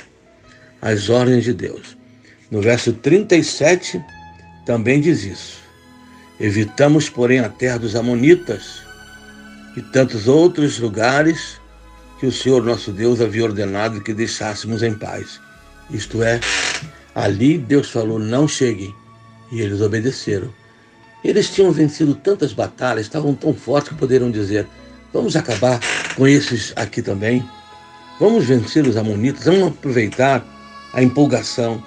às 0.80 1.08
ordens 1.08 1.44
de 1.44 1.52
Deus. 1.52 1.96
No 2.50 2.60
verso 2.60 2.92
37 2.92 4.02
também 4.64 5.00
diz 5.00 5.24
isso. 5.24 5.58
Evitamos, 6.40 7.08
porém, 7.08 7.40
a 7.40 7.48
terra 7.48 7.78
dos 7.78 7.96
Amonitas 7.96 8.87
e 9.76 9.82
tantos 9.82 10.28
outros 10.28 10.78
lugares 10.78 11.60
que 12.18 12.26
o 12.26 12.32
Senhor 12.32 12.62
nosso 12.64 12.90
Deus 12.90 13.20
havia 13.20 13.44
ordenado 13.44 14.00
que 14.00 14.12
deixássemos 14.12 14.82
em 14.82 14.94
paz. 14.94 15.40
Isto 15.90 16.22
é, 16.22 16.40
ali 17.14 17.58
Deus 17.58 17.90
falou: 17.90 18.18
não 18.18 18.46
cheguem. 18.46 18.94
E 19.50 19.60
eles 19.60 19.80
obedeceram. 19.80 20.52
Eles 21.24 21.50
tinham 21.50 21.72
vencido 21.72 22.14
tantas 22.14 22.52
batalhas, 22.52 23.06
estavam 23.06 23.34
tão 23.34 23.54
fortes 23.54 23.90
que 23.90 23.98
poderiam 23.98 24.30
dizer: 24.30 24.66
vamos 25.12 25.36
acabar 25.36 25.80
com 26.16 26.26
esses 26.26 26.72
aqui 26.76 27.02
também. 27.02 27.44
Vamos 28.20 28.44
vencer 28.44 28.86
os 28.86 28.96
amonitas, 28.96 29.44
vamos 29.44 29.68
aproveitar 29.68 30.44
a 30.92 31.02
empolgação. 31.02 31.82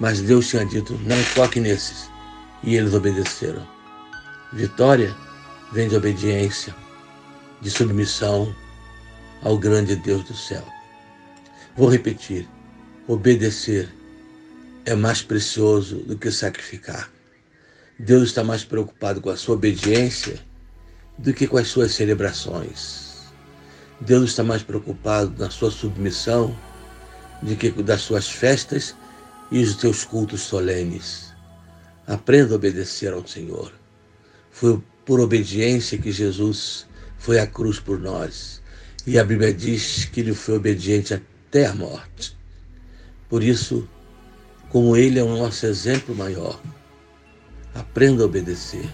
Mas 0.00 0.20
Deus 0.20 0.48
tinha 0.48 0.64
dito: 0.64 0.98
não 1.04 1.16
toque 1.34 1.60
nesses. 1.60 2.10
E 2.62 2.76
eles 2.76 2.94
obedeceram. 2.94 3.66
Vitória 4.52 5.14
vem 5.72 5.88
de 5.88 5.96
obediência, 5.96 6.74
de 7.62 7.70
submissão 7.70 8.54
ao 9.42 9.56
grande 9.56 9.96
Deus 9.96 10.24
do 10.24 10.34
céu. 10.34 10.64
Vou 11.76 11.88
repetir 11.88 12.46
obedecer 13.06 13.88
é 14.84 14.94
mais 14.94 15.22
precioso 15.22 15.96
do 15.98 16.18
que 16.18 16.30
sacrificar. 16.30 17.10
Deus 17.98 18.24
está 18.24 18.42
mais 18.42 18.64
preocupado 18.64 19.20
com 19.20 19.30
a 19.30 19.36
sua 19.36 19.54
obediência 19.54 20.40
do 21.16 21.32
que 21.32 21.46
com 21.46 21.56
as 21.56 21.68
suas 21.68 21.92
celebrações. 21.92 23.30
Deus 24.00 24.30
está 24.30 24.42
mais 24.42 24.62
preocupado 24.62 25.32
na 25.38 25.50
sua 25.50 25.70
submissão 25.70 26.56
do 27.40 27.54
que 27.54 27.70
das 27.70 28.02
suas 28.02 28.28
festas 28.28 28.96
e 29.52 29.62
os 29.62 29.76
teus 29.76 30.04
cultos 30.04 30.40
solenes. 30.40 31.32
Aprenda 32.06 32.54
a 32.54 32.56
obedecer 32.56 33.12
ao 33.12 33.26
Senhor. 33.26 33.72
Foi 34.50 34.82
por 35.04 35.20
obediência 35.20 35.98
que 35.98 36.10
Jesus 36.10 36.86
foi 37.22 37.38
à 37.38 37.46
cruz 37.46 37.78
por 37.78 38.00
nós. 38.00 38.60
E 39.06 39.16
a 39.16 39.24
Bíblia 39.24 39.54
diz 39.54 40.04
que 40.06 40.20
ele 40.20 40.34
foi 40.34 40.56
obediente 40.56 41.14
até 41.14 41.66
a 41.66 41.74
morte. 41.74 42.36
Por 43.28 43.44
isso, 43.44 43.88
como 44.68 44.96
Ele 44.96 45.20
é 45.20 45.22
o 45.22 45.36
nosso 45.36 45.64
exemplo 45.66 46.14
maior, 46.16 46.60
aprenda 47.74 48.24
a 48.24 48.26
obedecer. 48.26 48.92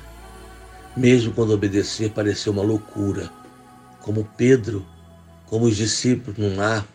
Mesmo 0.94 1.32
quando 1.32 1.54
obedecer 1.54 2.10
pareceu 2.10 2.52
uma 2.52 2.62
loucura, 2.62 3.32
como 4.00 4.28
Pedro, 4.36 4.86
como 5.46 5.64
os 5.64 5.76
discípulos 5.76 6.38
no 6.38 6.54
mar, 6.54 6.86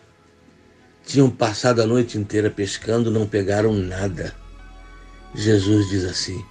tinham 1.04 1.28
passado 1.28 1.82
a 1.82 1.86
noite 1.86 2.16
inteira 2.16 2.48
pescando, 2.48 3.10
não 3.10 3.26
pegaram 3.26 3.72
nada. 3.72 4.32
Jesus 5.34 5.88
diz 5.88 6.04
assim: 6.04 6.44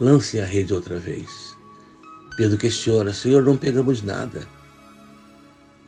lancem 0.00 0.40
a 0.40 0.44
rede 0.44 0.74
outra 0.74 0.98
vez. 0.98 1.53
Pedro 2.36 2.58
questiona: 2.58 3.12
Senhor, 3.12 3.42
não 3.42 3.56
pegamos 3.56 4.02
nada. 4.02 4.42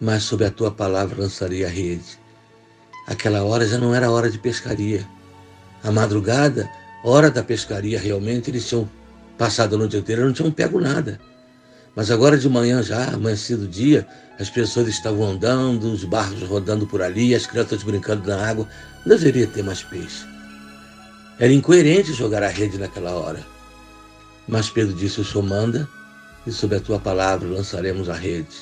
Mas 0.00 0.24
sob 0.24 0.44
a 0.44 0.50
tua 0.50 0.70
palavra 0.70 1.20
lançarei 1.20 1.64
a 1.64 1.68
rede. 1.68 2.18
Aquela 3.06 3.42
hora 3.44 3.66
já 3.66 3.78
não 3.78 3.94
era 3.94 4.10
hora 4.10 4.30
de 4.30 4.38
pescaria. 4.38 5.06
A 5.82 5.90
madrugada, 5.90 6.68
hora 7.04 7.30
da 7.30 7.42
pescaria, 7.42 7.98
realmente 7.98 8.50
eles 8.50 8.68
tinham 8.68 8.88
passado 9.38 9.74
a 9.74 9.78
noite 9.78 9.96
inteira, 9.96 10.24
não 10.24 10.32
tinham 10.32 10.50
pego 10.50 10.80
nada. 10.80 11.20
Mas 11.94 12.10
agora 12.10 12.36
de 12.36 12.48
manhã 12.48 12.82
já, 12.82 13.14
amanhecido 13.14 13.64
o 13.64 13.68
dia, 13.68 14.06
as 14.38 14.50
pessoas 14.50 14.86
estavam 14.88 15.24
andando, 15.30 15.84
os 15.84 16.04
barcos 16.04 16.42
rodando 16.42 16.86
por 16.86 17.00
ali, 17.00 17.34
as 17.34 17.46
crianças 17.46 17.82
brincando 17.82 18.28
na 18.28 18.46
água. 18.46 18.68
Não 19.04 19.16
deveria 19.16 19.46
ter 19.46 19.62
mais 19.62 19.82
peixe. 19.82 20.26
Era 21.38 21.52
incoerente 21.52 22.12
jogar 22.12 22.42
a 22.42 22.48
rede 22.48 22.76
naquela 22.76 23.12
hora. 23.12 23.44
Mas 24.46 24.68
Pedro 24.68 24.94
disse: 24.94 25.20
O 25.20 25.24
Senhor 25.24 25.42
manda, 25.42 25.88
e 26.46 26.52
sob 26.52 26.76
a 26.76 26.80
tua 26.80 26.98
palavra 26.98 27.48
lançaremos 27.48 28.08
a 28.08 28.14
rede. 28.14 28.56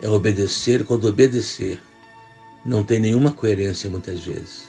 É 0.00 0.08
obedecer 0.08 0.84
quando 0.84 1.06
obedecer 1.06 1.80
não 2.64 2.84
tem 2.84 3.00
nenhuma 3.00 3.32
coerência 3.32 3.88
muitas 3.88 4.20
vezes. 4.20 4.68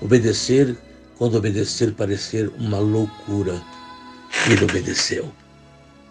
Obedecer 0.00 0.76
quando 1.16 1.36
obedecer 1.36 1.92
parecer 1.92 2.50
uma 2.58 2.78
loucura. 2.78 3.60
Ele 4.50 4.64
obedeceu. 4.64 5.30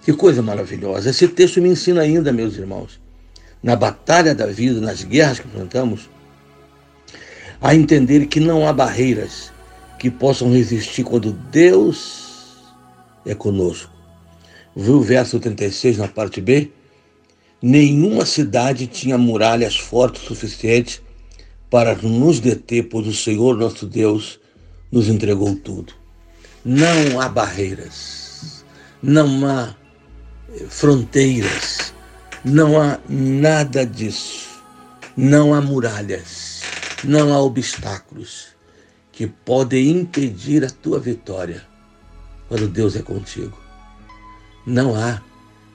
Que 0.04 0.14
coisa 0.14 0.42
maravilhosa. 0.42 1.10
Esse 1.10 1.28
texto 1.28 1.62
me 1.62 1.70
ensina 1.70 2.02
ainda, 2.02 2.32
meus 2.32 2.56
irmãos, 2.56 3.00
na 3.62 3.76
batalha 3.76 4.36
da 4.36 4.46
vida, 4.46 4.80
nas 4.80 5.04
guerras 5.04 5.40
que 5.40 5.48
enfrentamos, 5.48 6.10
a 7.62 7.76
entender 7.76 8.28
que 8.28 8.40
não 8.40 8.68
há 8.68 8.72
barreiras 8.72 9.52
que 9.98 10.10
possam 10.10 10.52
resistir 10.52 11.04
quando 11.04 11.34
Deus 11.34 12.56
é 13.26 13.36
conosco. 13.36 13.99
Viu 14.76 14.96
o 14.96 15.02
verso 15.02 15.40
36 15.40 15.98
na 15.98 16.08
parte 16.08 16.40
B? 16.42 16.72
Nenhuma 17.62 18.26
cidade 18.26 18.88
tinha 18.88 19.18
muralhas 19.18 19.76
fortes 19.76 20.24
o 20.24 20.28
suficiente 20.28 21.02
para 21.70 21.96
nos 21.96 22.40
deter, 22.40 22.84
pois 22.90 23.08
o 23.08 23.14
Senhor 23.14 23.58
nosso 23.58 23.86
Deus 23.86 24.40
nos 24.92 25.08
entregou 25.08 25.56
tudo. 25.56 25.94
Não 26.64 27.20
há 27.20 27.28
barreiras, 27.28 28.64
não 29.02 29.46
há 29.46 29.76
eh, 30.54 30.66
fronteiras, 30.70 31.94
não 32.44 32.82
há 32.82 33.00
nada 33.08 33.86
disso. 33.86 34.50
Não 35.22 35.54
há 35.54 35.60
muralhas, 35.60 36.62
não 37.04 37.34
há 37.34 37.42
obstáculos 37.42 38.56
que 39.12 39.28
podem 39.28 39.90
impedir 39.90 40.64
a 40.64 40.70
tua 40.70 40.98
vitória 40.98 41.68
quando 42.48 42.70
Deus 42.70 42.96
é 42.96 43.02
contigo. 43.02 43.69
Não 44.70 44.96
há. 44.96 45.20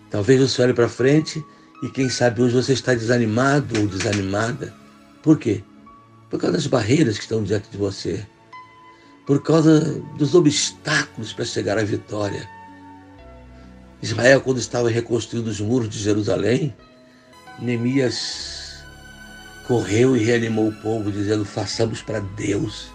Talvez 0.09 0.41
você 0.41 0.63
olhe 0.63 0.73
para 0.73 0.89
frente 0.89 1.45
e 1.83 1.89
quem 1.89 2.09
sabe 2.09 2.41
hoje 2.41 2.55
você 2.55 2.73
está 2.75 2.95
desanimado 2.95 3.81
ou 3.81 3.89
desanimada. 3.89 4.73
Por 5.21 5.37
quê? 5.37 5.65
Por 6.31 6.41
causa 6.41 6.57
das 6.57 6.69
barreiras 6.69 7.17
que 7.17 7.25
estão 7.25 7.43
diante 7.43 7.69
de 7.71 7.77
você. 7.77 8.25
Por 9.27 9.43
causa 9.43 9.81
dos 10.17 10.37
obstáculos 10.37 11.33
para 11.33 11.45
chegar 11.45 11.77
à 11.77 11.83
vitória. 11.83 12.49
Israel, 14.01 14.41
quando 14.41 14.59
estava 14.59 14.89
reconstruindo 14.89 15.51
os 15.51 15.61
muros 15.61 15.89
de 15.89 15.99
Jerusalém, 15.99 16.73
Neemias 17.59 18.85
correu 19.67 20.17
e 20.17 20.23
reanimou 20.23 20.69
o 20.69 20.75
povo, 20.83 21.11
dizendo: 21.11 21.45
façamos 21.45 22.01
para 22.01 22.21
Deus. 22.21 22.93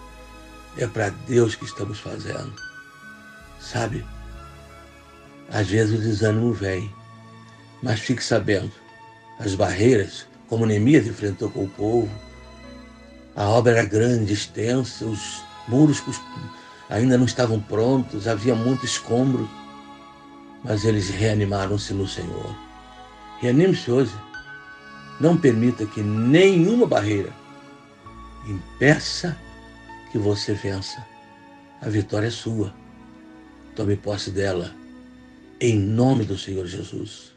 É 0.78 0.86
para 0.86 1.10
Deus 1.28 1.54
que 1.54 1.66
estamos 1.66 1.98
fazendo. 1.98 2.54
Sabe? 3.60 4.02
Às 5.52 5.68
vezes 5.68 5.98
o 5.98 6.02
desânimo 6.02 6.52
vem, 6.52 6.92
mas 7.82 7.98
fique 7.98 8.22
sabendo, 8.22 8.70
as 9.38 9.54
barreiras, 9.54 10.26
como 10.48 10.64
Neemias 10.64 11.06
enfrentou 11.06 11.50
com 11.50 11.64
o 11.64 11.68
povo. 11.68 12.10
A 13.34 13.48
obra 13.48 13.72
era 13.72 13.84
grande, 13.84 14.32
extensa, 14.32 15.04
os 15.04 15.42
muros 15.66 16.02
ainda 16.88 17.18
não 17.18 17.24
estavam 17.24 17.60
prontos, 17.60 18.28
havia 18.28 18.54
muito 18.54 18.84
escombro, 18.84 19.48
mas 20.62 20.84
eles 20.84 21.08
reanimaram-se 21.08 21.94
no 21.94 22.06
Senhor. 22.06 22.54
Reanime-se 23.40 23.90
hoje. 23.90 24.14
Não 25.20 25.36
permita 25.36 25.84
que 25.84 26.00
nenhuma 26.00 26.86
barreira 26.86 27.32
impeça 28.46 29.36
que 30.10 30.18
você 30.18 30.54
vença. 30.54 31.04
A 31.80 31.88
vitória 31.88 32.28
é 32.28 32.30
sua. 32.30 32.74
Tome 33.74 33.96
posse 33.96 34.30
dela, 34.30 34.74
em 35.60 35.78
nome 35.78 36.24
do 36.24 36.38
Senhor 36.38 36.66
Jesus. 36.66 37.32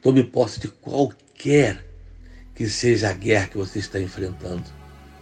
Tome 0.00 0.24
posse 0.24 0.58
de 0.58 0.68
qualquer 0.68 1.84
que 2.54 2.68
seja 2.68 3.10
a 3.10 3.12
guerra 3.12 3.48
que 3.48 3.58
você 3.58 3.78
está 3.78 4.00
enfrentando. 4.00 4.64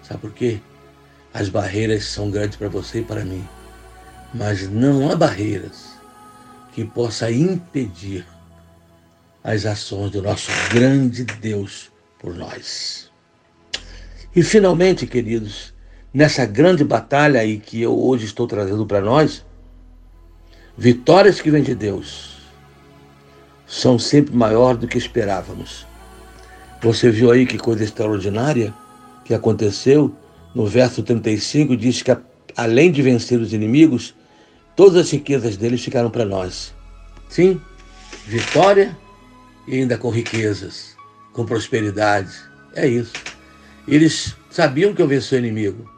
Sabe 0.02 0.20
por 0.20 0.32
quê? 0.32 0.60
As 1.34 1.48
barreiras 1.48 2.04
são 2.04 2.30
grandes 2.30 2.56
para 2.56 2.68
você 2.68 3.00
e 3.00 3.04
para 3.04 3.24
mim. 3.24 3.46
Mas 4.32 4.68
não 4.68 5.10
há 5.10 5.16
barreiras 5.16 5.92
que 6.72 6.84
possa 6.84 7.30
impedir 7.30 8.26
as 9.42 9.66
ações 9.66 10.10
do 10.12 10.22
nosso 10.22 10.50
grande 10.70 11.24
Deus 11.24 11.90
por 12.18 12.34
nós. 12.34 13.10
E 14.34 14.42
finalmente, 14.42 15.06
queridos, 15.06 15.74
nessa 16.14 16.46
grande 16.46 16.84
batalha 16.84 17.40
aí 17.40 17.58
que 17.58 17.82
eu 17.82 17.98
hoje 17.98 18.24
estou 18.24 18.46
trazendo 18.46 18.86
para 18.86 19.00
nós, 19.00 19.44
vitórias 20.76 21.40
que 21.40 21.50
vêm 21.50 21.62
de 21.62 21.74
Deus 21.74 22.32
são 23.66 23.98
sempre 23.98 24.34
maior 24.34 24.76
do 24.76 24.86
que 24.86 24.98
esperávamos. 24.98 25.86
Você 26.82 27.10
viu 27.10 27.30
aí 27.30 27.46
que 27.46 27.58
coisa 27.58 27.84
extraordinária 27.84 28.74
que 29.24 29.32
aconteceu? 29.32 30.14
No 30.54 30.66
verso 30.66 31.02
35 31.02 31.76
diz 31.76 32.02
que 32.02 32.14
além 32.56 32.92
de 32.92 33.00
vencer 33.00 33.40
os 33.40 33.52
inimigos, 33.52 34.14
todas 34.76 34.96
as 34.96 35.10
riquezas 35.10 35.56
deles 35.56 35.82
ficaram 35.82 36.10
para 36.10 36.24
nós. 36.24 36.74
Sim, 37.28 37.60
vitória 38.26 38.96
e 39.66 39.76
ainda 39.76 39.96
com 39.96 40.10
riquezas, 40.10 40.96
com 41.32 41.46
prosperidade. 41.46 42.32
É 42.74 42.86
isso. 42.86 43.12
Eles 43.86 44.36
sabiam 44.50 44.94
que 44.94 45.00
eu 45.00 45.08
venci 45.08 45.34
o 45.34 45.38
inimigo, 45.38 45.90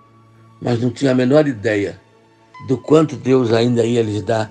mas 0.60 0.80
não 0.80 0.90
tinham 0.90 1.12
a 1.12 1.16
menor 1.16 1.46
ideia 1.46 2.00
do 2.68 2.78
quanto 2.78 3.16
Deus 3.16 3.52
ainda 3.52 3.84
ia 3.84 4.02
lhes 4.02 4.22
dar 4.22 4.50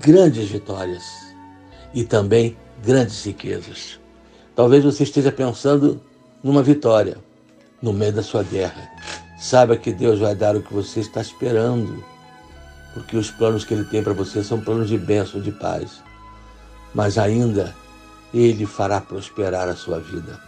grandes 0.00 0.48
vitórias 0.48 1.02
e 1.94 2.04
também 2.04 2.56
grandes 2.82 3.24
riquezas. 3.24 4.00
Talvez 4.54 4.84
você 4.84 5.02
esteja 5.02 5.30
pensando 5.30 6.00
numa 6.42 6.62
vitória 6.62 7.18
no 7.80 7.92
meio 7.92 8.12
da 8.12 8.22
sua 8.22 8.42
guerra. 8.42 8.88
Saiba 9.38 9.76
que 9.76 9.92
Deus 9.92 10.18
vai 10.18 10.34
dar 10.34 10.56
o 10.56 10.62
que 10.62 10.72
você 10.72 11.00
está 11.00 11.20
esperando, 11.20 12.02
porque 12.94 13.16
os 13.16 13.30
planos 13.30 13.64
que 13.64 13.74
Ele 13.74 13.84
tem 13.84 14.02
para 14.02 14.14
você 14.14 14.42
são 14.42 14.60
planos 14.60 14.88
de 14.88 14.96
bênção, 14.96 15.40
de 15.40 15.52
paz. 15.52 16.02
Mas 16.94 17.18
ainda 17.18 17.74
Ele 18.32 18.64
fará 18.64 19.00
prosperar 19.00 19.68
a 19.68 19.76
sua 19.76 20.00
vida. 20.00 20.40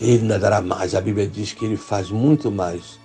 Ele 0.00 0.22
ainda 0.22 0.38
dará 0.38 0.60
mais. 0.60 0.94
A 0.94 1.00
Bíblia 1.00 1.26
diz 1.26 1.52
que 1.52 1.64
Ele 1.64 1.76
faz 1.76 2.10
muito 2.10 2.50
mais 2.50 2.98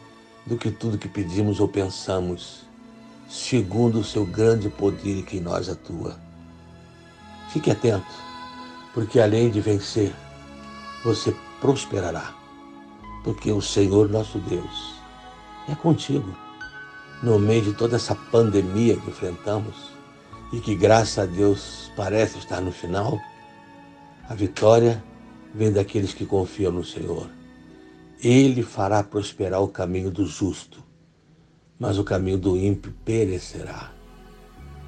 do 0.45 0.57
que 0.57 0.71
tudo 0.71 0.97
que 0.97 1.07
pedimos 1.07 1.59
ou 1.59 1.67
pensamos, 1.67 2.67
segundo 3.29 3.99
o 3.99 4.03
seu 4.03 4.25
grande 4.25 4.69
poder 4.69 5.23
que 5.23 5.37
em 5.37 5.41
nós 5.41 5.69
atua. 5.69 6.19
Fique 7.53 7.69
atento, 7.69 8.05
porque 8.93 9.19
além 9.19 9.51
de 9.51 9.61
vencer, 9.61 10.11
você 11.03 11.35
prosperará, 11.61 12.33
porque 13.23 13.51
o 13.51 13.61
Senhor 13.61 14.09
nosso 14.09 14.39
Deus 14.39 14.95
é 15.69 15.75
contigo. 15.75 16.35
No 17.21 17.37
meio 17.37 17.61
de 17.61 17.73
toda 17.73 17.97
essa 17.97 18.15
pandemia 18.15 18.95
que 18.97 19.09
enfrentamos 19.09 19.75
e 20.51 20.59
que, 20.59 20.73
graças 20.73 21.19
a 21.19 21.25
Deus, 21.25 21.91
parece 21.95 22.39
estar 22.39 22.61
no 22.61 22.71
final, 22.71 23.19
a 24.27 24.33
vitória 24.33 25.03
vem 25.53 25.71
daqueles 25.71 26.13
que 26.13 26.25
confiam 26.25 26.71
no 26.71 26.83
Senhor. 26.83 27.29
Ele 28.23 28.63
fará 28.63 29.03
prosperar 29.03 29.61
o 29.61 29.67
caminho 29.67 30.09
do 30.09 30.25
justo, 30.25 30.83
mas 31.79 31.97
o 31.97 32.03
caminho 32.03 32.37
do 32.37 32.57
ímpio 32.57 32.93
perecerá. 33.05 33.91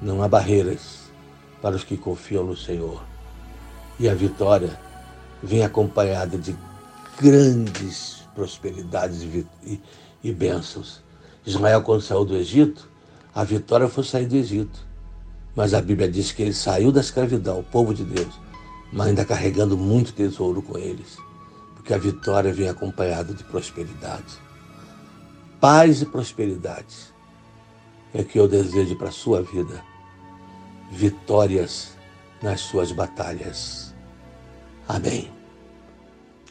Não 0.00 0.22
há 0.22 0.28
barreiras 0.28 1.10
para 1.62 1.74
os 1.74 1.82
que 1.82 1.96
confiam 1.96 2.44
no 2.44 2.56
Senhor. 2.56 3.02
E 3.98 4.08
a 4.08 4.14
vitória 4.14 4.78
vem 5.42 5.64
acompanhada 5.64 6.36
de 6.36 6.54
grandes 7.18 8.24
prosperidades 8.34 9.22
e, 10.22 10.32
bênçãos. 10.32 11.02
Israel, 11.46 11.82
quando 11.82 12.02
saiu 12.02 12.24
do 12.24 12.36
Egito, 12.36 12.88
a 13.34 13.42
vitória 13.42 13.88
foi 13.88 14.04
sair 14.04 14.26
do 14.26 14.36
Egito. 14.36 14.86
Mas 15.54 15.74
a 15.74 15.80
Bíblia 15.80 16.10
diz 16.10 16.32
que 16.32 16.42
ele 16.42 16.52
saiu 16.52 16.90
da 16.92 17.00
escravidão, 17.00 17.60
o 17.60 17.64
povo 17.64 17.92
de 17.92 18.04
Deus, 18.04 18.34
mas 18.92 19.08
ainda 19.08 19.24
carregando 19.24 19.76
muito 19.76 20.12
tesouro 20.12 20.62
com 20.62 20.78
eles, 20.78 21.18
porque 21.74 21.92
a 21.92 21.98
vitória 21.98 22.52
vem 22.52 22.68
acompanhada 22.68 23.34
de 23.34 23.44
prosperidade. 23.44 24.40
Paz 25.62 26.02
e 26.02 26.06
prosperidade 26.06 27.14
é 28.12 28.24
que 28.24 28.36
eu 28.36 28.48
desejo 28.48 28.96
para 28.96 29.10
a 29.10 29.12
sua 29.12 29.40
vida 29.42 29.80
vitórias 30.90 31.96
nas 32.42 32.62
suas 32.62 32.90
batalhas. 32.90 33.94
Amém. 34.88 35.30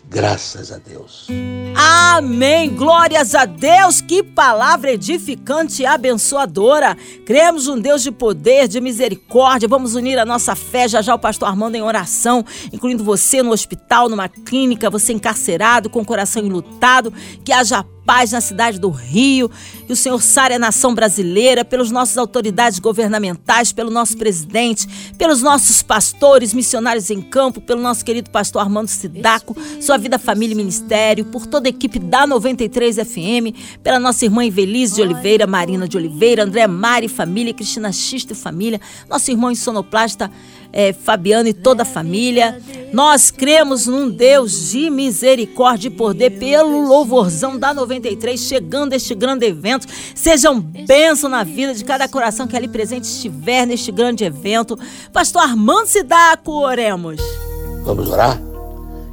Graças 0.09 0.71
a 0.71 0.77
Deus. 0.77 1.27
Amém. 1.75 2.69
Glórias 2.73 3.35
a 3.35 3.43
Deus. 3.43 3.99
Que 3.99 4.23
palavra 4.23 4.93
edificante 4.93 5.81
e 5.81 5.85
abençoadora. 5.85 6.97
Cremos 7.25 7.67
um 7.67 7.77
Deus 7.77 8.01
de 8.01 8.11
poder, 8.11 8.69
de 8.69 8.79
misericórdia. 8.79 9.67
Vamos 9.67 9.93
unir 9.93 10.17
a 10.19 10.25
nossa 10.25 10.55
fé. 10.55 10.87
Já 10.87 11.01
já 11.01 11.13
o 11.13 11.19
pastor 11.19 11.49
Armando 11.49 11.75
em 11.75 11.81
oração, 11.81 12.45
incluindo 12.71 13.03
você 13.03 13.43
no 13.43 13.51
hospital, 13.51 14.07
numa 14.07 14.29
clínica, 14.29 14.89
você 14.89 15.11
encarcerado, 15.11 15.89
com 15.89 15.99
o 15.99 16.05
coração 16.05 16.41
enlutado. 16.41 17.13
Que 17.43 17.51
haja 17.51 17.85
paz 18.05 18.31
na 18.31 18.41
cidade 18.41 18.79
do 18.79 18.89
Rio, 18.89 19.49
que 19.85 19.93
o 19.93 19.95
Senhor 19.95 20.21
sare 20.21 20.55
a 20.55 20.59
nação 20.59 20.93
brasileira, 20.93 21.63
pelas 21.63 21.91
nossas 21.91 22.17
autoridades 22.17 22.79
governamentais, 22.79 23.71
pelo 23.71 23.91
nosso 23.91 24.17
presidente, 24.17 24.87
pelos 25.17 25.41
nossos 25.41 25.81
pastores, 25.81 26.53
missionários 26.53 27.09
em 27.09 27.21
campo, 27.21 27.61
pelo 27.61 27.81
nosso 27.81 28.03
querido 28.03 28.29
pastor 28.29 28.61
Armando 28.61 28.87
Sidaco, 28.87 29.55
sua 29.79 29.97
vida, 29.97 30.17
família 30.17 30.53
e 30.53 30.57
ministério, 30.57 31.25
por 31.25 31.45
toda 31.45 31.67
a 31.67 31.69
equipe 31.69 31.99
da 31.99 32.25
93 32.25 32.95
FM, 32.97 33.55
pela 33.83 33.99
nossa 33.99 34.25
irmã 34.25 34.45
Evelise 34.45 34.95
de 34.95 35.01
Oliveira, 35.01 35.45
Marina 35.45 35.87
de 35.87 35.97
Oliveira, 35.97 36.43
André 36.43 36.67
Mari 36.67 37.07
família, 37.07 37.53
Cristina 37.53 37.91
Xista 37.91 38.33
e 38.33 38.35
família, 38.35 38.81
nosso 39.09 39.29
irmão 39.29 39.53
sonoplasta 39.55 40.31
é, 40.73 40.93
Fabiano 40.93 41.47
e 41.47 41.53
toda 41.53 41.83
a 41.83 41.85
família. 41.85 42.59
Nós 42.91 43.31
cremos 43.31 43.87
num 43.87 44.09
Deus 44.09 44.71
de 44.71 44.89
misericórdia 44.89 45.87
e 45.87 45.91
poder 45.91 46.31
pelo 46.31 46.87
louvorzão 46.87 47.57
da 47.57 47.73
93, 47.73 48.39
chegando 48.39 48.93
este 48.93 49.15
grande 49.15 49.45
evento. 49.45 49.87
Sejam 50.13 50.59
bênção 50.59 51.29
na 51.29 51.43
vida 51.43 51.73
de 51.73 51.83
cada 51.83 52.07
coração 52.07 52.47
que 52.47 52.55
ali 52.55 52.67
presente 52.67 53.05
estiver 53.05 53.65
neste 53.65 53.91
grande 53.91 54.23
evento. 54.23 54.77
Pastor 55.13 55.43
Armando 55.43 55.87
Sidaco, 55.87 56.51
oremos. 56.51 57.21
Vamos 57.83 58.09
orar? 58.09 58.41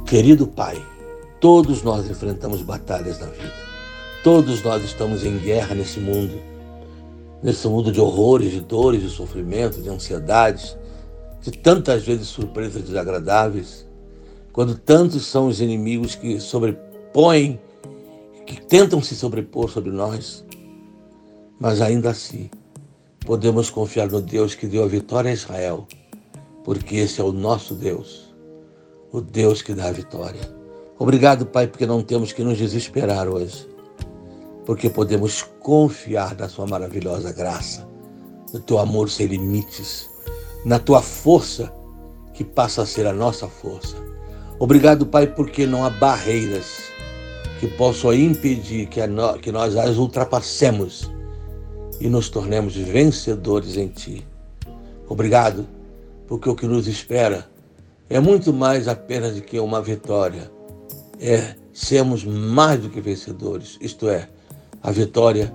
Querido 0.05 0.45
Pai, 0.47 0.81
todos 1.39 1.81
nós 1.81 2.09
enfrentamos 2.09 2.61
batalhas 2.61 3.19
na 3.19 3.27
vida. 3.27 3.53
Todos 4.23 4.61
nós 4.61 4.83
estamos 4.83 5.23
em 5.23 5.37
guerra 5.37 5.73
nesse 5.73 5.99
mundo. 5.99 6.33
Nesse 7.41 7.65
mundo 7.69 7.89
de 7.89 8.01
horrores, 8.01 8.51
de 8.51 8.59
dores, 8.59 9.01
de 9.01 9.09
sofrimento, 9.09 9.81
de 9.81 9.87
ansiedades 9.87 10.75
de 11.41 11.51
tantas 11.51 12.03
vezes 12.03 12.27
surpresas 12.27 12.83
desagradáveis, 12.83 13.87
quando 14.51 14.77
tantos 14.77 15.25
são 15.25 15.47
os 15.47 15.61
inimigos 15.61 16.15
que 16.15 16.39
sobrepõem, 16.39 17.59
que 18.45 18.61
tentam 18.61 19.01
se 19.01 19.15
sobrepor 19.15 19.69
sobre 19.69 19.91
nós, 19.91 20.43
mas 21.59 21.81
ainda 21.81 22.09
assim 22.09 22.49
podemos 23.25 23.69
confiar 23.69 24.09
no 24.09 24.21
Deus 24.21 24.55
que 24.55 24.67
deu 24.67 24.83
a 24.83 24.87
vitória 24.87 25.29
a 25.29 25.33
Israel, 25.33 25.87
porque 26.63 26.97
esse 26.97 27.21
é 27.21 27.23
o 27.23 27.31
nosso 27.31 27.75
Deus, 27.75 28.33
o 29.11 29.21
Deus 29.21 29.61
que 29.61 29.73
dá 29.73 29.87
a 29.87 29.91
vitória. 29.91 30.41
Obrigado, 30.97 31.45
Pai, 31.45 31.67
porque 31.67 31.85
não 31.85 32.01
temos 32.01 32.33
que 32.33 32.43
nos 32.43 32.57
desesperar 32.57 33.27
hoje, 33.29 33.67
porque 34.65 34.89
podemos 34.89 35.43
confiar 35.59 36.35
na 36.35 36.49
Sua 36.49 36.67
maravilhosa 36.67 37.31
graça, 37.31 37.87
no 38.51 38.59
Teu 38.59 38.79
amor 38.79 39.09
sem 39.09 39.27
limites 39.27 40.09
na 40.65 40.79
tua 40.79 41.01
força, 41.01 41.71
que 42.33 42.43
passa 42.43 42.83
a 42.83 42.85
ser 42.85 43.05
a 43.05 43.13
nossa 43.13 43.47
força. 43.47 43.95
Obrigado, 44.59 45.05
Pai, 45.05 45.27
porque 45.27 45.65
não 45.65 45.85
há 45.85 45.89
barreiras 45.89 46.89
que 47.59 47.67
possam 47.67 48.13
impedir 48.13 48.87
que, 48.87 49.05
no, 49.07 49.37
que 49.39 49.51
nós 49.51 49.75
as 49.75 49.97
ultrapassemos 49.97 51.11
e 51.99 52.07
nos 52.07 52.29
tornemos 52.29 52.75
vencedores 52.75 53.75
em 53.77 53.87
Ti. 53.87 54.25
Obrigado, 55.07 55.67
porque 56.27 56.49
o 56.49 56.55
que 56.55 56.67
nos 56.67 56.87
espera 56.87 57.49
é 58.09 58.19
muito 58.19 58.53
mais 58.53 58.87
apenas 58.87 59.35
do 59.35 59.41
que 59.41 59.59
uma 59.59 59.81
vitória. 59.81 60.51
É 61.19 61.55
sermos 61.73 62.23
mais 62.23 62.81
do 62.81 62.89
que 62.89 62.99
vencedores, 62.99 63.77
isto 63.81 64.09
é, 64.09 64.29
a 64.81 64.91
vitória 64.91 65.53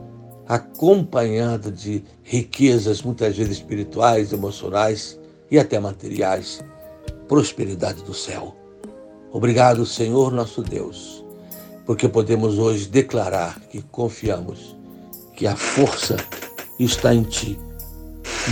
acompanhada 0.48 1.70
de 1.70 2.02
riquezas, 2.22 3.02
muitas 3.02 3.36
vezes 3.36 3.58
espirituais, 3.58 4.32
emocionais 4.32 5.20
e 5.50 5.58
até 5.58 5.78
materiais, 5.78 6.64
prosperidade 7.28 8.02
do 8.02 8.14
céu. 8.14 8.56
Obrigado, 9.32 9.86
Senhor 9.86 10.32
nosso 10.32 10.62
Deus, 10.62 11.24
porque 11.86 12.08
podemos 12.08 12.58
hoje 12.58 12.88
declarar 12.88 13.60
que 13.70 13.82
confiamos 13.82 14.76
que 15.34 15.46
a 15.46 15.56
força 15.56 16.16
está 16.78 17.14
em 17.14 17.22
Ti 17.22 17.58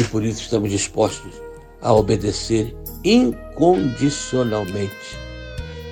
e 0.00 0.05
por 0.05 0.24
isso 0.24 0.40
estamos 0.40 0.70
dispostos 0.70 1.35
a 1.81 1.92
obedecer 1.92 2.74
incondicionalmente 3.05 5.18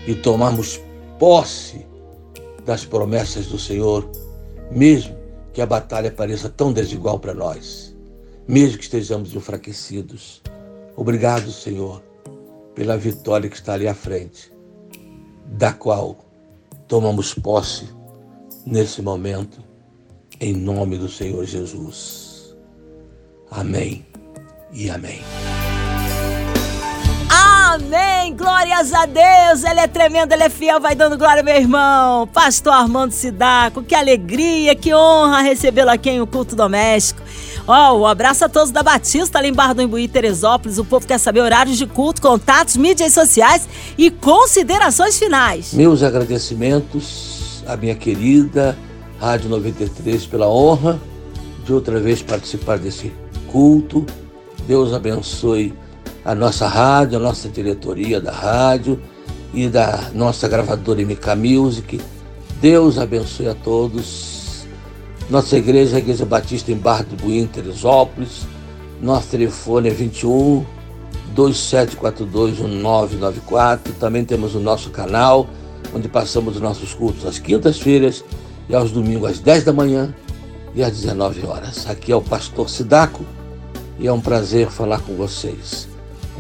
e 0.07 0.15
tomarmos 0.15 0.81
posse 1.19 1.85
das 2.65 2.85
promessas 2.85 3.47
do 3.47 3.59
Senhor, 3.59 4.09
mesmo 4.71 5.20
que 5.61 5.65
a 5.65 5.67
batalha 5.67 6.11
pareça 6.11 6.49
tão 6.49 6.73
desigual 6.73 7.19
para 7.19 7.35
nós, 7.35 7.95
mesmo 8.49 8.79
que 8.79 8.85
estejamos 8.85 9.35
enfraquecidos. 9.35 10.41
Obrigado, 10.97 11.53
Senhor, 11.53 12.03
pela 12.75 12.97
vitória 12.97 13.47
que 13.51 13.57
está 13.57 13.75
ali 13.75 13.87
à 13.87 13.93
frente, 13.93 14.51
da 15.45 15.71
qual 15.71 16.17
tomamos 16.89 17.35
posse 17.35 17.91
nesse 18.65 19.03
momento, 19.03 19.63
em 20.41 20.55
nome 20.55 20.97
do 20.97 21.11
Senhor 21.11 21.45
Jesus. 21.45 22.57
Amém 23.51 24.07
e 24.73 24.89
amém. 24.89 25.21
Amém! 27.71 28.35
Glórias 28.35 28.93
a 28.93 29.07
Deus! 29.07 29.63
Ele 29.63 29.79
é 29.79 29.87
tremendo, 29.87 30.33
ele 30.33 30.43
é 30.43 30.49
fiel, 30.49 30.81
vai 30.81 30.97
dando 30.97 31.17
glória, 31.17 31.41
meu 31.41 31.55
irmão. 31.55 32.27
Pastor 32.27 32.73
Armando 32.73 33.13
Sidaco, 33.13 33.81
que 33.85 33.95
alegria, 33.95 34.75
que 34.75 34.93
honra 34.93 35.41
recebê-lo 35.41 35.89
aqui 35.89 36.11
em 36.11 36.21
o 36.21 36.27
culto 36.27 36.57
doméstico. 36.57 37.23
Ó, 37.69 37.93
oh, 37.93 38.01
um 38.01 38.07
abraço 38.07 38.45
a 38.45 38.49
todos 38.49 38.73
da 38.73 38.83
Batista, 38.83 39.39
ali 39.39 39.51
em 39.51 39.53
Barra 39.53 39.75
do 39.75 39.83
Imbuí, 39.83 40.09
Teresópolis. 40.09 40.79
O 40.79 40.85
povo 40.85 41.07
quer 41.07 41.19
saber 41.19 41.43
horários 41.43 41.79
de 41.79 41.87
culto, 41.87 42.21
contatos, 42.21 42.77
mídias 42.77 43.13
sociais 43.15 43.69
e 43.97 44.11
considerações 44.11 45.17
finais. 45.17 45.73
Meus 45.73 46.03
agradecimentos 46.03 47.63
à 47.69 47.77
minha 47.77 47.95
querida 47.95 48.77
Rádio 49.21 49.49
93 49.49 50.27
pela 50.27 50.49
honra 50.49 51.01
de 51.65 51.73
outra 51.73 52.01
vez 52.01 52.21
participar 52.21 52.81
desse 52.81 53.13
culto. 53.47 54.05
Deus 54.67 54.93
abençoe 54.93 55.73
a 56.25 56.35
nossa 56.35 56.67
rádio, 56.67 57.19
a 57.19 57.21
nossa 57.21 57.49
diretoria 57.49 58.21
da 58.21 58.33
rádio 58.33 59.01
e 59.53 59.69
da 59.69 60.11
nossa 60.15 60.49
gravadora 60.49 61.01
MK 61.03 61.35
Music. 61.37 62.01
Deus 62.61 62.99
abençoe 62.99 63.49
a 63.49 63.55
todos. 63.55 64.67
Nossa 65.29 65.57
igreja 65.57 65.97
a 65.97 65.99
Igreja 65.99 66.27
Batista 66.27 66.73
em 66.73 66.77
Barra 66.77 67.05
do 67.05 67.17
Buim, 67.17 67.47
Teresópolis. 67.47 68.47
Nosso 69.01 69.29
telefone 69.29 69.89
é 69.89 69.93
21 69.93 70.65
2742 71.35 72.59
1994. 72.59 73.95
Também 73.95 74.25
temos 74.25 74.55
o 74.55 74.61
nosso 74.61 74.91
canal, 74.91 75.49
onde 75.95 76.09
passamos 76.09 76.57
os 76.57 76.61
nossos 76.61 76.93
cultos 76.93 77.25
às 77.25 77.39
quintas-feiras 77.39 78.25
e 78.69 78.75
aos 78.75 78.91
domingos 78.91 79.31
às 79.31 79.39
10 79.39 79.65
da 79.65 79.73
manhã 79.73 80.15
e 80.75 80.83
às 80.83 80.93
19 80.93 81.47
horas. 81.47 81.89
Aqui 81.89 82.13
é 82.13 82.17
o 82.17 82.23
pastor 82.23 82.69
Sidaco 82.69 83.25
e 83.99 84.07
é 84.07 84.13
um 84.13 84.21
prazer 84.21 84.69
falar 84.69 85.01
com 85.01 85.15
vocês. 85.15 85.90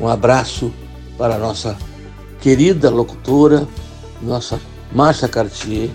Um 0.01 0.09
abraço 0.09 0.73
para 1.19 1.35
a 1.35 1.39
nossa 1.39 1.77
querida 2.41 2.89
locutora, 2.89 3.69
nossa 4.23 4.59
Márcia 4.91 5.29
Cartier 5.29 5.91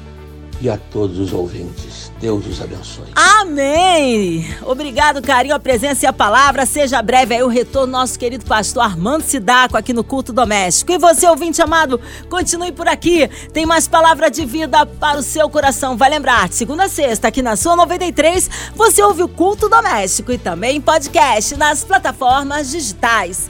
e 0.61 0.69
a 0.69 0.77
todos 0.77 1.17
os 1.17 1.33
ouvintes. 1.33 2.11
Deus 2.21 2.45
os 2.45 2.61
abençoe. 2.61 3.07
Amém! 3.15 4.47
Obrigado, 4.61 5.21
carinho, 5.21 5.55
a 5.55 5.59
presença 5.59 6.05
e 6.05 6.07
a 6.07 6.13
palavra. 6.13 6.65
Seja 6.65 7.01
breve 7.01 7.35
aí 7.35 7.43
o 7.43 7.47
retorno 7.47 7.91
nosso 7.91 8.17
querido 8.17 8.45
pastor 8.45 8.83
Armando 8.83 9.23
Sidaco 9.23 9.75
aqui 9.75 9.91
no 9.91 10.03
Culto 10.03 10.31
Doméstico. 10.31 10.91
E 10.91 10.97
você, 10.97 11.27
ouvinte 11.27 11.61
amado, 11.61 11.99
continue 12.29 12.71
por 12.71 12.87
aqui. 12.87 13.27
Tem 13.51 13.65
mais 13.65 13.87
palavra 13.87 14.29
de 14.29 14.45
vida 14.45 14.85
para 14.85 15.19
o 15.19 15.23
seu 15.23 15.49
coração. 15.49 15.97
Vai 15.97 16.09
lembrar, 16.09 16.51
segunda 16.51 16.85
a 16.85 16.89
sexta, 16.89 17.27
aqui 17.27 17.41
na 17.41 17.55
sua 17.55 17.75
93, 17.75 18.49
você 18.75 19.03
ouve 19.03 19.23
o 19.23 19.27
Culto 19.27 19.67
Doméstico 19.67 20.31
e 20.31 20.37
também 20.37 20.79
podcast 20.79 21.57
nas 21.57 21.83
plataformas 21.83 22.69
digitais 22.71 23.49